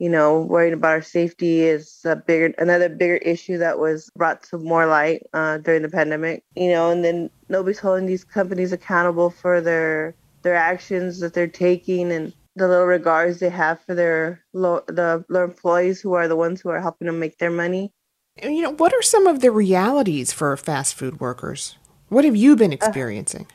[0.00, 4.42] you know, worrying about our safety is a bigger, another bigger issue that was brought
[4.44, 6.42] to more light uh, during the pandemic.
[6.56, 11.46] You know, and then nobody's holding these companies accountable for their their actions that they're
[11.46, 16.28] taking and the little regards they have for their lo- the their employees who are
[16.28, 17.92] the ones who are helping them make their money.
[18.42, 21.76] You know, what are some of the realities for fast food workers?
[22.08, 23.46] What have you been uh, experiencing?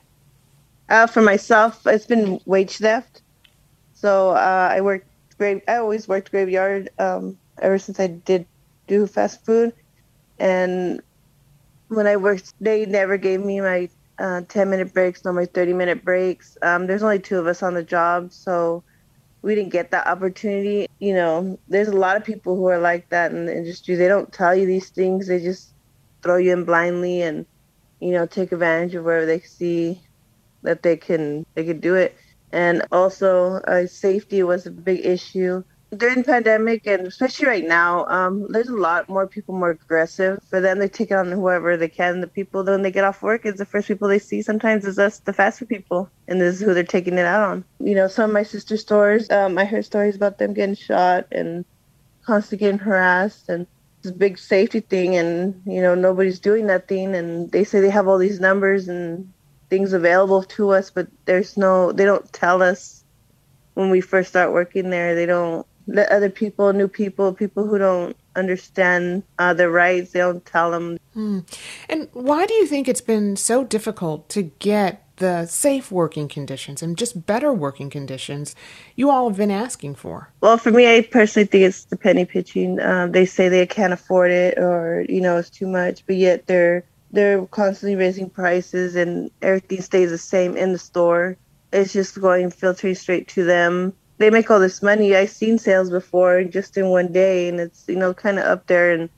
[0.88, 3.24] Uh, uh, for myself, it's been wage theft.
[3.94, 5.62] So uh, I worked grave.
[5.68, 8.48] I always worked graveyard um, ever since I did
[8.88, 9.74] do fast food,
[10.40, 11.02] and
[11.88, 15.74] when I worked, they never gave me my uh, 10 minute breaks, nor my 30
[15.74, 16.58] minute breaks.
[16.62, 18.84] Um, there's only two of us on the job, so
[19.42, 20.88] we didn't get that opportunity.
[21.00, 23.96] You know, there's a lot of people who are like that in the industry.
[23.96, 25.28] They don't tell you these things.
[25.28, 25.74] They just
[26.24, 27.46] throw you in blindly and
[28.00, 30.02] you know take advantage of wherever they see
[30.64, 32.18] that they can they can do it.
[32.52, 35.64] And also, uh, safety was a big issue
[35.98, 40.40] during the pandemic and especially right now, um, there's a lot more people more aggressive.
[40.50, 42.22] For them, they take it on whoever they can.
[42.22, 44.42] The people when they get off work is the first people they see.
[44.42, 47.50] Sometimes is us, the fast food people, and this is who they're taking it out
[47.50, 47.64] on.
[47.80, 51.28] You know, some of my sister stores, um, I heard stories about them getting shot
[51.32, 51.66] and
[52.26, 53.68] constantly getting harassed and
[54.02, 58.08] this big safety thing and you know nobody's doing nothing and they say they have
[58.08, 59.32] all these numbers and
[59.70, 63.04] things available to us but there's no they don't tell us
[63.74, 67.78] when we first start working there they don't let other people, new people, people who
[67.78, 70.98] don't understand uh, their rights, they don't tell them.
[71.14, 71.40] Hmm.
[71.90, 76.84] And why do you think it's been so difficult to get the safe working conditions
[76.84, 78.54] and just better working conditions
[78.98, 80.32] you all have been asking for?
[80.42, 82.82] Well, for me, I personally think it's the penny pitching.
[82.82, 86.48] Um, they say they can't afford it or, you know, it's too much, but yet
[86.48, 86.84] they're
[87.16, 91.38] they're constantly raising prices and everything stays the same in the store.
[91.72, 95.16] It's just going filtering straight to them they make all this money.
[95.16, 98.68] I've seen sales before just in one day, and it's you know kind of up
[98.68, 98.92] there.
[98.94, 99.10] And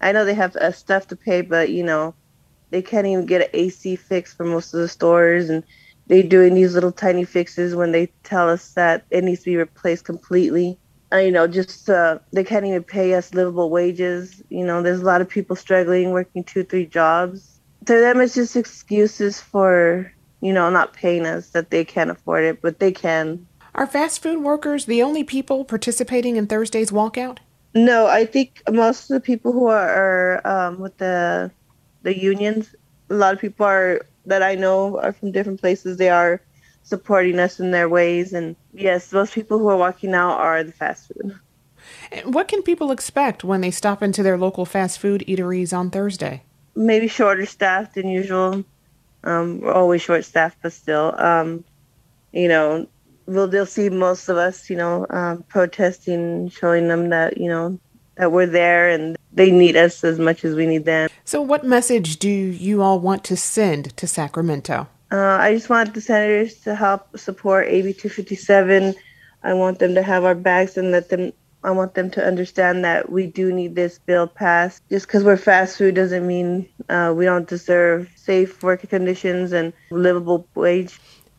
[0.00, 2.14] I know they have uh, stuff to pay, but you know
[2.70, 5.64] they can't even get an AC fix for most of the stores, and
[6.06, 9.56] they're doing these little tiny fixes when they tell us that it needs to be
[9.56, 10.78] replaced completely.
[11.12, 14.42] Uh, you know, just uh, they can't even pay us livable wages.
[14.48, 17.60] You know, there's a lot of people struggling, working two, three jobs.
[17.86, 22.44] To them, it's just excuses for you know not paying us that they can't afford
[22.44, 23.46] it, but they can
[23.76, 27.38] are fast food workers the only people participating in Thursday's walkout?
[27.74, 31.50] No, I think most of the people who are, are um, with the
[32.02, 32.74] the unions,
[33.10, 35.98] a lot of people are that I know are from different places.
[35.98, 36.40] They are
[36.86, 40.72] supporting us in their ways, and yes, those people who are walking out are the
[40.72, 41.38] fast food.
[42.12, 45.90] And what can people expect when they stop into their local fast food eateries on
[45.90, 46.44] Thursday?
[46.76, 48.64] Maybe shorter staffed than usual.
[49.24, 51.64] Um, we're always short staffed, but still, um,
[52.32, 52.86] you know,
[53.26, 57.80] well, they'll see most of us, you know, um, protesting, showing them that, you know,
[58.16, 61.10] that we're there and they need us as much as we need them.
[61.24, 64.88] So, what message do you all want to send to Sacramento?
[65.10, 68.94] Uh, I just want the senators to help support AB 257.
[69.42, 71.32] I want them to have our backs and let them.
[71.62, 74.82] I want them to understand that we do need this bill passed.
[74.88, 79.72] Just because we're fast food doesn't mean uh, we don't deserve safe working conditions and
[79.90, 80.98] livable wage.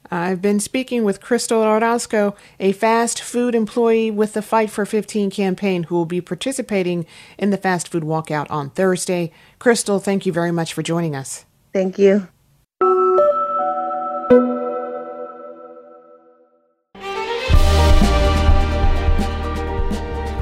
[0.10, 5.30] I've been speaking with Crystal Orozco, a fast food employee with the Fight for 15
[5.30, 7.06] campaign, who will be participating
[7.38, 9.32] in the fast food walkout on Thursday.
[9.60, 11.46] Crystal, thank you very much for joining us.
[11.74, 12.28] Thank you.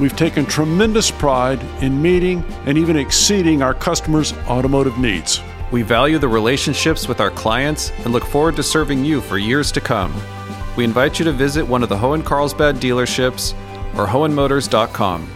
[0.00, 5.40] we've taken tremendous pride in meeting and even exceeding our customers' automotive needs.
[5.70, 9.70] We value the relationships with our clients and look forward to serving you for years
[9.72, 10.12] to come.
[10.76, 13.52] We invite you to visit one of the Hoehn Carlsbad dealerships
[13.96, 15.28] or hoehnmotors.com.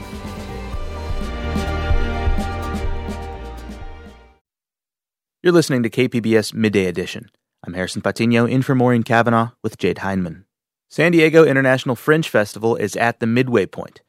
[5.42, 7.30] You're listening to KPBS Midday Edition.
[7.66, 10.46] I'm Harrison Patino in for Maureen Cavanaugh with Jade Hindman.
[10.88, 14.00] San Diego International Fringe Festival is at the midway point.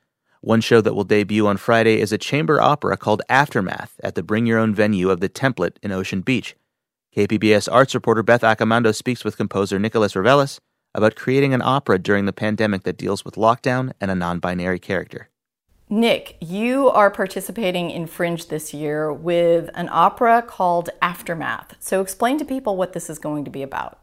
[0.46, 4.22] One show that will debut on Friday is a chamber opera called Aftermath at the
[4.22, 6.56] Bring Your Own venue of the Template in Ocean Beach.
[7.18, 10.60] KPBS arts reporter Beth Accomando speaks with composer Nicholas Reveles
[10.94, 14.78] about creating an opera during the pandemic that deals with lockdown and a non binary
[14.78, 15.30] character.
[15.90, 21.74] Nick, you are participating in Fringe this year with an opera called Aftermath.
[21.80, 24.00] So explain to people what this is going to be about.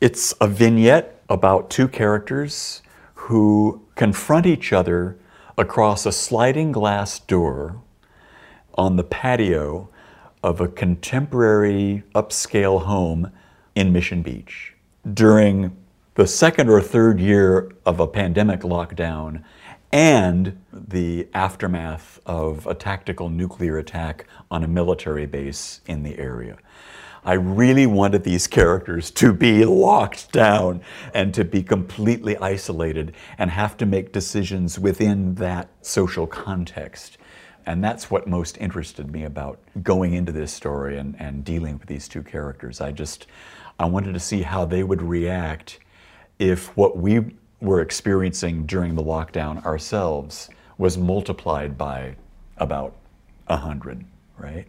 [0.00, 2.80] It's a vignette about two characters
[3.12, 5.18] who confront each other
[5.56, 7.80] across a sliding glass door
[8.74, 9.88] on the patio
[10.42, 13.30] of a contemporary upscale home
[13.74, 14.74] in Mission Beach.
[15.12, 15.76] During
[16.14, 19.42] the second or third year of a pandemic lockdown
[19.92, 26.56] and the aftermath of a tactical nuclear attack on a military base in the area.
[27.24, 30.82] I really wanted these characters to be locked down
[31.14, 37.18] and to be completely isolated and have to make decisions within that social context.
[37.64, 41.86] And that's what most interested me about going into this story and, and dealing with
[41.86, 42.80] these two characters.
[42.80, 43.28] I just,
[43.78, 45.78] I wanted to see how they would react
[46.40, 52.16] if what we were experiencing during the lockdown ourselves was multiplied by
[52.56, 52.96] about
[53.46, 54.04] 100,
[54.36, 54.66] right?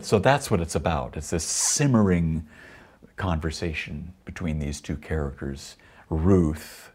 [0.00, 1.16] So that's what it's about.
[1.16, 2.46] It's this simmering
[3.16, 5.76] conversation between these two characters.
[6.08, 6.92] Ruth,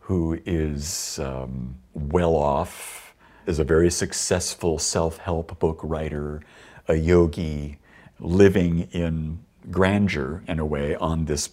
[0.00, 3.14] who is um, well off,
[3.46, 6.42] is a very successful self help book writer,
[6.88, 7.78] a yogi,
[8.20, 9.38] living in
[9.70, 11.50] grandeur in a way on this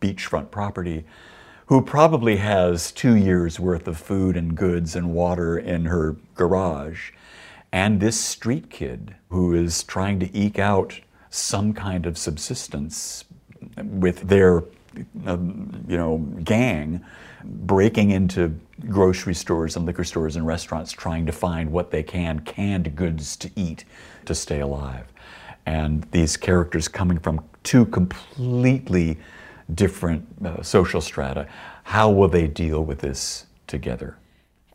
[0.00, 1.04] beachfront property,
[1.66, 7.10] who probably has two years worth of food and goods and water in her garage.
[7.74, 11.00] And this street kid who is trying to eke out
[11.30, 13.24] some kind of subsistence
[13.82, 14.62] with their
[15.26, 17.04] um, you know gang
[17.42, 18.56] breaking into
[18.88, 23.34] grocery stores and liquor stores and restaurants trying to find what they can canned goods
[23.38, 23.84] to eat
[24.24, 25.12] to stay alive.
[25.66, 29.18] And these characters coming from two completely
[29.74, 31.48] different uh, social strata
[31.82, 34.16] how will they deal with this together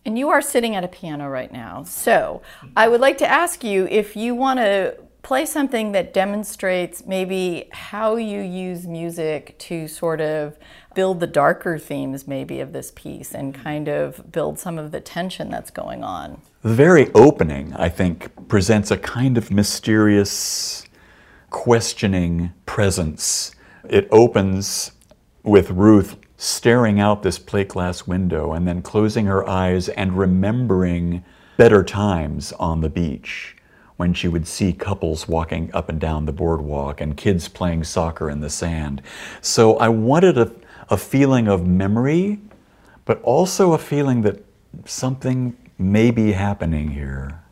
[0.06, 2.42] and you are sitting at a piano right now so
[2.76, 7.68] i would like to ask you if you want to play something that demonstrates maybe
[7.72, 10.58] how you use music to sort of
[10.96, 13.64] build the darker themes maybe of this piece and mm-hmm.
[13.64, 16.42] kind of build some of the tension that's going on.
[16.62, 20.86] The very opening, I think, presents a kind of mysterious,
[21.50, 23.52] questioning presence.
[23.90, 24.92] It opens
[25.44, 31.22] with Ruth staring out this plate glass window and then closing her eyes and remembering
[31.58, 33.58] better times on the beach
[33.98, 38.30] when she would see couples walking up and down the boardwalk and kids playing soccer
[38.30, 39.02] in the sand.
[39.42, 40.50] So I wanted a,
[40.88, 42.40] a feeling of memory,
[43.04, 44.42] but also a feeling that
[44.86, 47.44] something may be happening here.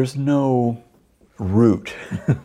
[0.00, 0.82] There's no
[1.38, 1.94] root.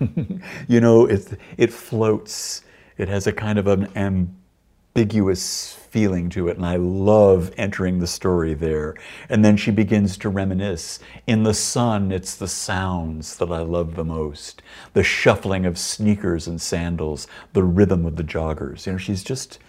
[0.67, 2.65] you know, it, it floats.
[2.97, 8.07] It has a kind of an ambiguous feeling to it, and I love entering the
[8.07, 8.95] story there.
[9.29, 10.99] And then she begins to reminisce.
[11.27, 16.47] In the sun, it's the sounds that I love the most the shuffling of sneakers
[16.47, 18.85] and sandals, the rhythm of the joggers.
[18.85, 19.59] You know, she's just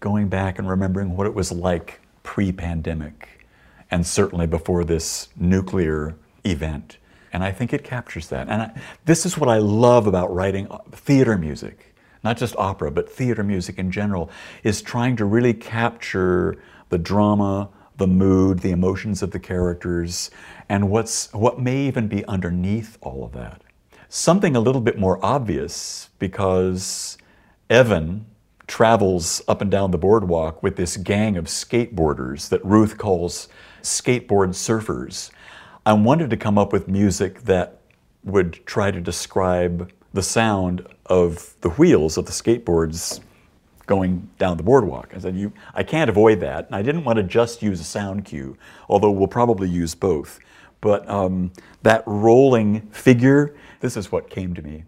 [0.00, 3.46] going back and remembering what it was like pre pandemic,
[3.88, 6.96] and certainly before this nuclear event.
[7.36, 8.48] And I think it captures that.
[8.48, 12.90] And I, this is what I love about writing uh, theater music, not just opera,
[12.90, 14.30] but theater music in general,
[14.62, 16.56] is trying to really capture
[16.88, 17.68] the drama,
[17.98, 20.30] the mood, the emotions of the characters,
[20.70, 23.60] and what's, what may even be underneath all of that.
[24.08, 27.18] Something a little bit more obvious because
[27.68, 28.24] Evan
[28.66, 33.48] travels up and down the boardwalk with this gang of skateboarders that Ruth calls
[33.82, 35.30] skateboard surfers.
[35.86, 37.78] I wanted to come up with music that
[38.24, 43.20] would try to describe the sound of the wheels of the skateboards
[43.86, 45.12] going down the boardwalk.
[45.14, 46.66] I said, you, I can't avoid that.
[46.66, 48.56] And I didn't want to just use a sound cue,
[48.88, 50.40] although we'll probably use both.
[50.80, 54.82] But um, that rolling figure, this is what came to me.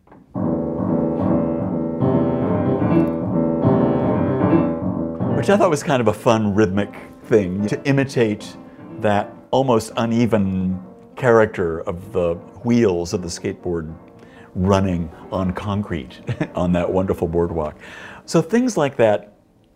[5.37, 6.93] Which I thought was kind of a fun rhythmic
[7.23, 8.57] thing to imitate
[8.99, 10.85] that almost uneven
[11.19, 13.95] character of the wheels of the skateboard
[14.55, 16.21] running on concrete
[16.55, 17.77] on that wonderful boardwalk.
[18.25, 19.35] So things like that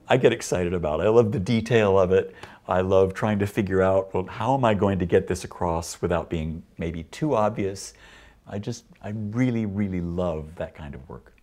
[0.08, 1.00] I get excited about.
[1.00, 2.34] I love the detail of it.
[2.68, 6.00] I love trying to figure out, well, how am I going to get this across
[6.00, 7.94] without being maybe too obvious?
[8.46, 11.34] I just, I really, really love that kind of work.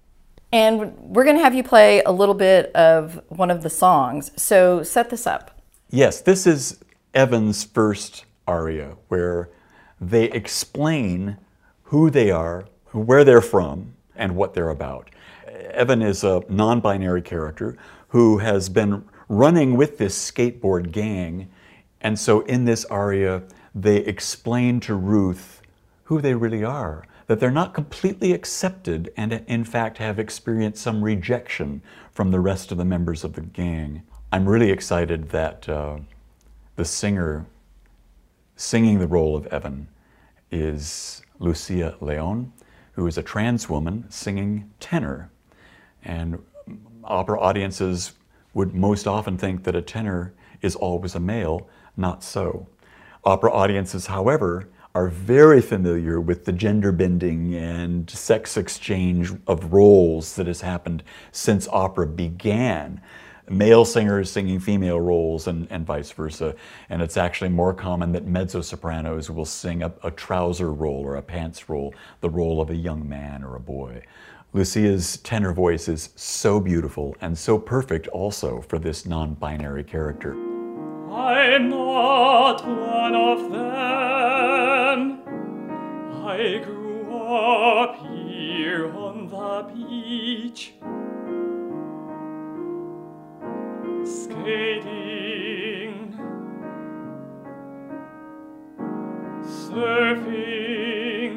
[0.51, 4.31] And we're going to have you play a little bit of one of the songs.
[4.35, 5.61] So set this up.
[5.89, 6.79] Yes, this is
[7.13, 9.49] Evan's first aria, where
[10.01, 11.37] they explain
[11.83, 15.09] who they are, where they're from, and what they're about.
[15.71, 17.77] Evan is a non binary character
[18.09, 21.49] who has been running with this skateboard gang.
[22.01, 23.43] And so in this aria,
[23.75, 25.61] they explain to Ruth
[26.05, 31.03] who they really are, that they're not completely accepted and, in fact, have experienced some
[31.03, 31.81] rejection
[32.11, 34.01] from the rest of the members of the gang.
[34.31, 35.99] I'm really excited that uh,
[36.75, 37.45] the singer
[38.59, 39.87] singing the role of Evan
[40.51, 42.51] is Lucia Leon,
[42.91, 45.31] who is a trans woman singing tenor.
[46.03, 46.43] And
[47.05, 48.11] opera audiences
[48.53, 51.69] would most often think that a tenor is always a male.
[51.95, 52.67] Not so.
[53.23, 60.35] Opera audiences, however, are very familiar with the gender bending and sex exchange of roles
[60.35, 61.01] that has happened
[61.31, 62.99] since opera began.
[63.49, 66.55] Male singers singing female roles and, and vice versa.
[66.89, 71.15] And it's actually more common that mezzo sopranos will sing a, a trouser role or
[71.15, 74.03] a pants role, the role of a young man or a boy.
[74.51, 80.33] Lucia's tenor voice is so beautiful and so perfect also for this non binary character.
[81.11, 85.21] I'm not one of them.
[86.25, 90.73] I grew up here on the beach,
[94.09, 95.93] skating,
[99.43, 101.35] surfing.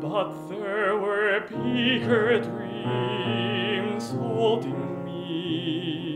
[0.00, 6.13] but there were bigger dreams holding me,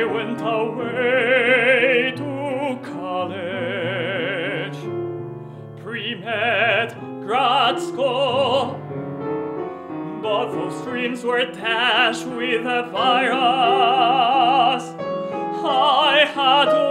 [0.00, 4.78] I went away to college,
[5.82, 8.80] pre-med, grad school.
[10.22, 14.84] But those dreams were dashed with a virus.
[15.62, 16.89] I had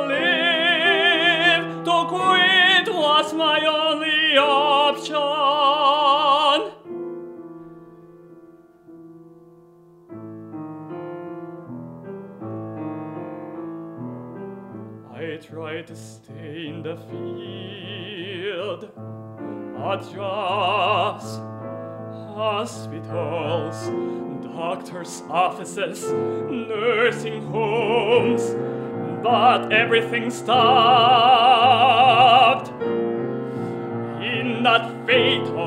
[15.90, 18.84] to stay in the field,
[19.84, 21.40] at jobs,
[22.36, 23.90] hospitals,
[24.44, 28.56] doctors' offices, nursing homes,
[29.24, 30.60] but everything stopped.
[34.22, 35.59] In that fatal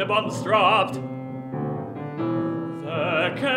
[0.00, 0.94] and dropped.
[0.94, 1.00] The
[3.36, 3.52] gang,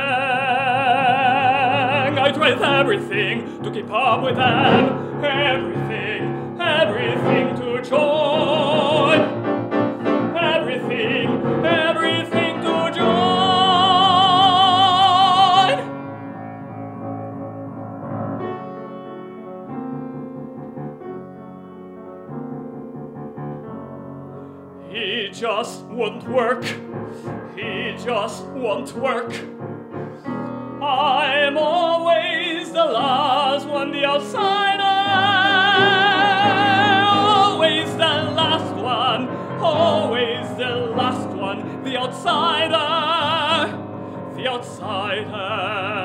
[2.20, 5.24] I tried everything to keep up with them.
[5.24, 8.95] Everything, everything to join.
[25.96, 26.64] Won't work.
[27.56, 29.34] He just won't work.
[30.84, 34.84] I'm always the last one, the outsider.
[37.08, 39.30] Always the last one.
[39.62, 43.72] Always the last one, the outsider.
[44.36, 46.05] The outsider.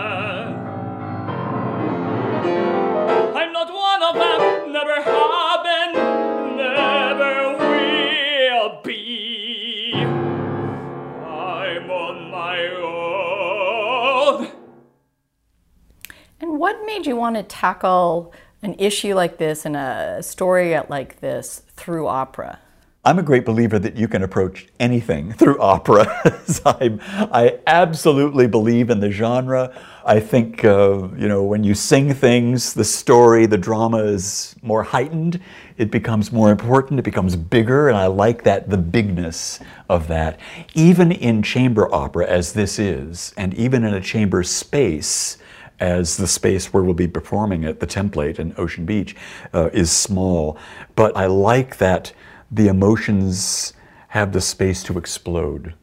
[16.71, 21.63] What made you want to tackle an issue like this and a story like this
[21.75, 22.61] through opera?
[23.05, 26.07] I'm a great believer that you can approach anything through opera.
[26.65, 29.77] I, I absolutely believe in the genre.
[30.05, 34.85] I think, uh, you know, when you sing things, the story, the drama is more
[34.85, 35.41] heightened.
[35.77, 37.01] It becomes more important.
[37.01, 37.89] It becomes bigger.
[37.89, 39.59] And I like that, the bigness
[39.89, 40.39] of that.
[40.75, 45.39] Even in chamber opera, as this is, and even in a chamber space,
[45.81, 49.17] as the space where we'll be performing it, the template in Ocean Beach,
[49.53, 50.59] uh, is small.
[50.95, 52.13] But I like that
[52.51, 53.73] the emotions
[54.09, 55.75] have the space to explode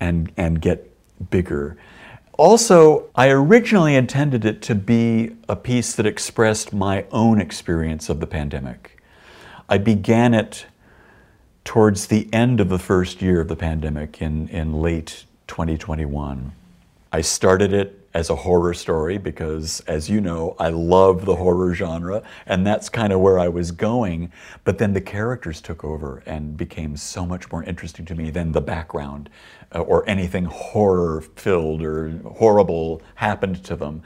[0.00, 0.90] and, and get
[1.30, 1.76] bigger.
[2.36, 8.18] Also, I originally intended it to be a piece that expressed my own experience of
[8.18, 9.00] the pandemic.
[9.68, 10.66] I began it
[11.64, 16.52] towards the end of the first year of the pandemic in, in late 2021.
[17.12, 21.74] I started it as a horror story because, as you know, I love the horror
[21.74, 24.32] genre, and that's kind of where I was going.
[24.62, 28.52] But then the characters took over and became so much more interesting to me than
[28.52, 29.28] the background
[29.74, 34.02] uh, or anything horror filled or horrible happened to them.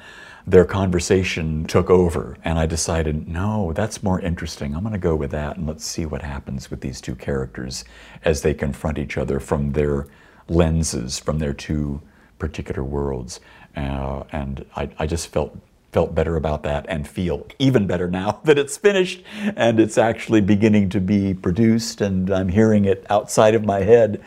[0.47, 4.75] Their conversation took over, and I decided, no, that's more interesting.
[4.75, 7.85] I'm going to go with that, and let's see what happens with these two characters
[8.25, 10.07] as they confront each other from their
[10.49, 12.01] lenses, from their two
[12.39, 13.41] particular worlds.
[13.79, 15.57] Uh, and I, I just felt
[15.93, 19.22] felt better about that and feel even better now that it's finished
[19.57, 24.22] and it's actually beginning to be produced and I'm hearing it outside of my head.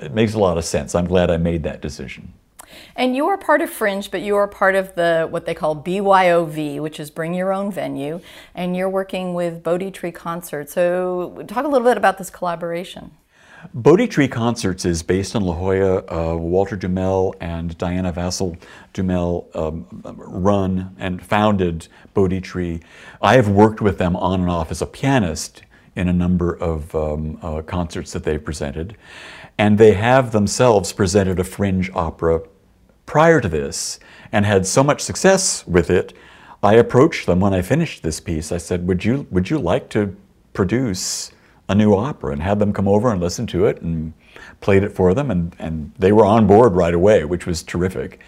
[0.00, 0.94] It makes a lot of sense.
[0.94, 2.32] I'm glad I made that decision.
[2.94, 5.74] And you are part of Fringe, but you are part of the what they call
[5.74, 8.20] BYOV, which is Bring Your Own Venue,
[8.54, 10.70] and you're working with Bodhi Tree Concert.
[10.70, 13.10] So, talk a little bit about this collaboration.
[13.74, 15.98] Bodhi Tree Concerts is based in La Jolla.
[16.08, 18.56] Uh, Walter DuMelle and Diana Vassal
[18.94, 19.86] DuMelle um,
[20.16, 22.80] run and founded Bodhi Tree.
[23.20, 25.62] I have worked with them on and off as a pianist
[25.94, 28.96] in a number of um, uh, concerts that they've presented.
[29.58, 32.42] And they have themselves presented a fringe opera
[33.04, 34.00] prior to this
[34.32, 36.14] and had so much success with it.
[36.62, 38.52] I approached them when I finished this piece.
[38.52, 40.16] I said, Would you, would you like to
[40.54, 41.32] produce
[41.70, 44.12] a new opera and had them come over and listen to it and
[44.60, 45.30] played it for them.
[45.30, 48.18] And, and they were on board right away, which was terrific.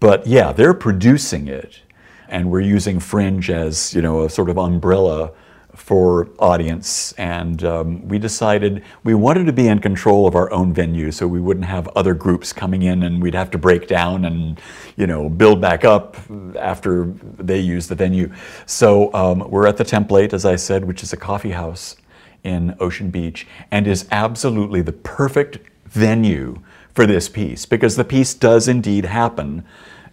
[0.00, 1.80] But yeah, they're producing it.
[2.28, 5.32] And we're using Fringe as, you know, a sort of umbrella
[5.74, 7.12] for audience.
[7.12, 11.26] And um, we decided we wanted to be in control of our own venue so
[11.26, 14.60] we wouldn't have other groups coming in and we'd have to break down and
[14.96, 16.16] you know build back up
[16.56, 17.06] after
[17.38, 18.30] they use the venue.
[18.66, 21.96] So um, we're at the template as i said which is a coffee house
[22.44, 26.60] in Ocean Beach and is absolutely the perfect venue
[26.92, 29.64] for this piece because the piece does indeed happen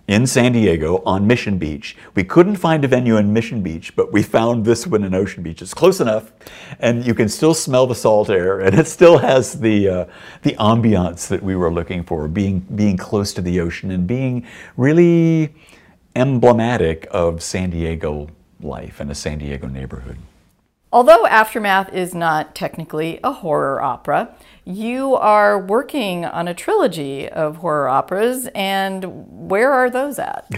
[0.08, 1.96] in San Diego on Mission Beach.
[2.16, 5.44] We couldn't find a venue in Mission Beach, but we found this one in Ocean
[5.44, 5.62] Beach.
[5.62, 6.32] It's close enough,
[6.80, 10.06] and you can still smell the salt air, and it still has the uh,
[10.42, 14.46] the ambiance that we were looking for, being being close to the ocean and being
[14.76, 15.54] really
[16.16, 18.28] emblematic of San Diego
[18.60, 20.18] life and a San Diego neighborhood.
[20.94, 24.36] Although Aftermath is not technically a horror opera,
[24.66, 29.06] you are working on a trilogy of horror operas, and
[29.50, 30.52] where are those at?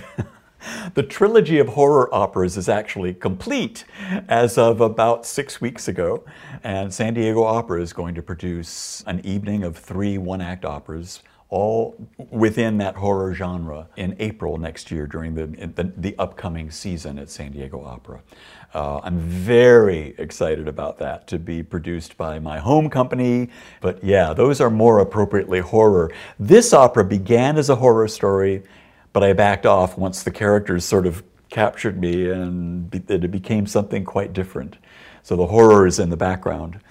[0.95, 3.85] the trilogy of horror operas is actually complete
[4.27, 6.23] as of about six weeks ago,
[6.63, 11.21] and San Diego Opera is going to produce an evening of three one act operas
[11.53, 11.95] all
[12.31, 15.45] within that horror genre in April next year during the,
[15.75, 18.23] the, the upcoming season at San Diego Opera.
[18.73, 23.49] Uh, I'm very excited about that to be produced by my home company.
[23.81, 26.11] But yeah, those are more appropriately horror.
[26.39, 28.63] This opera began as a horror story,
[29.13, 34.03] but I backed off once the characters sort of captured me and it became something
[34.03, 34.77] quite different.
[35.21, 36.81] So the horror is in the background,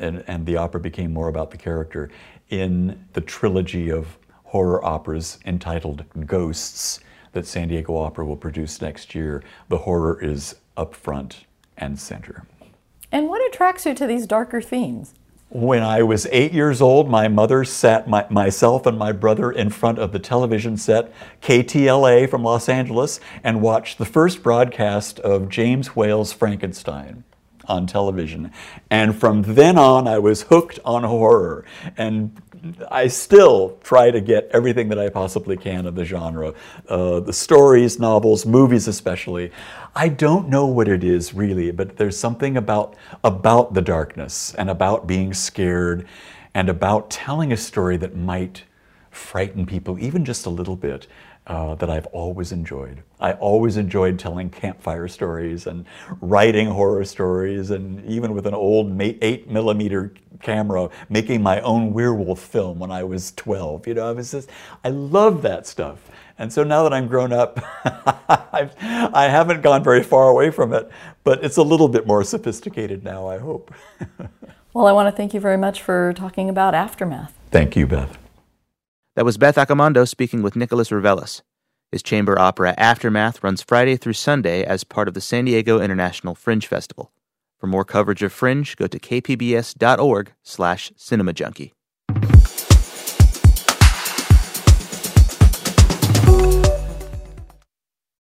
[0.00, 2.08] and, and the opera became more about the character.
[2.52, 7.00] In the trilogy of horror operas entitled Ghosts
[7.32, 11.46] that San Diego Opera will produce next year, the horror is up front
[11.78, 12.44] and center.
[13.10, 15.14] And what attracts you to these darker themes?
[15.48, 19.70] When I was eight years old, my mother sat my, myself and my brother in
[19.70, 25.48] front of the television set, KTLA from Los Angeles, and watched the first broadcast of
[25.48, 27.24] James Whale's Frankenstein
[27.66, 28.52] on television.
[28.90, 31.64] And from then on, I was hooked on horror.
[31.96, 32.40] And
[32.90, 36.54] I still try to get everything that I possibly can of the genre
[36.88, 39.50] uh, the stories, novels, movies, especially.
[39.94, 42.94] I don't know what it is really, but there's something about,
[43.24, 46.06] about the darkness and about being scared
[46.54, 48.64] and about telling a story that might
[49.10, 51.06] frighten people, even just a little bit
[51.46, 53.02] uh, that I've always enjoyed.
[53.20, 55.84] I always enjoyed telling campfire stories and
[56.20, 62.40] writing horror stories, and even with an old eight millimeter camera, making my own werewolf
[62.40, 63.86] film when I was 12.
[63.86, 64.50] You know, I was just,
[64.84, 66.10] I love that stuff.
[66.38, 67.60] And so now that I'm grown up,
[68.52, 70.90] I've, I haven't gone very far away from it,
[71.24, 73.72] but it's a little bit more sophisticated now, I hope.
[74.72, 77.32] well, I want to thank you very much for talking about Aftermath.
[77.50, 78.21] Thank you, Beth.
[79.14, 81.42] That was Beth Accomando speaking with Nicholas Reveles.
[81.90, 86.34] His chamber opera Aftermath runs Friday through Sunday as part of the San Diego International
[86.34, 87.12] Fringe Festival.
[87.58, 91.72] For more coverage of Fringe, go to kpbs.org slash cinemajunkie.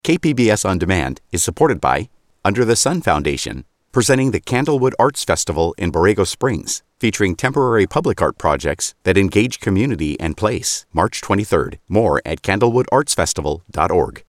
[0.04, 2.10] KPBS On Demand is supported by
[2.44, 8.22] Under the Sun Foundation, presenting the Candlewood Arts Festival in Borrego Springs, featuring temporary public
[8.22, 10.86] art projects that engage community and place.
[10.94, 11.80] March 23rd.
[11.88, 14.18] More at candlewoodartsfestival.org.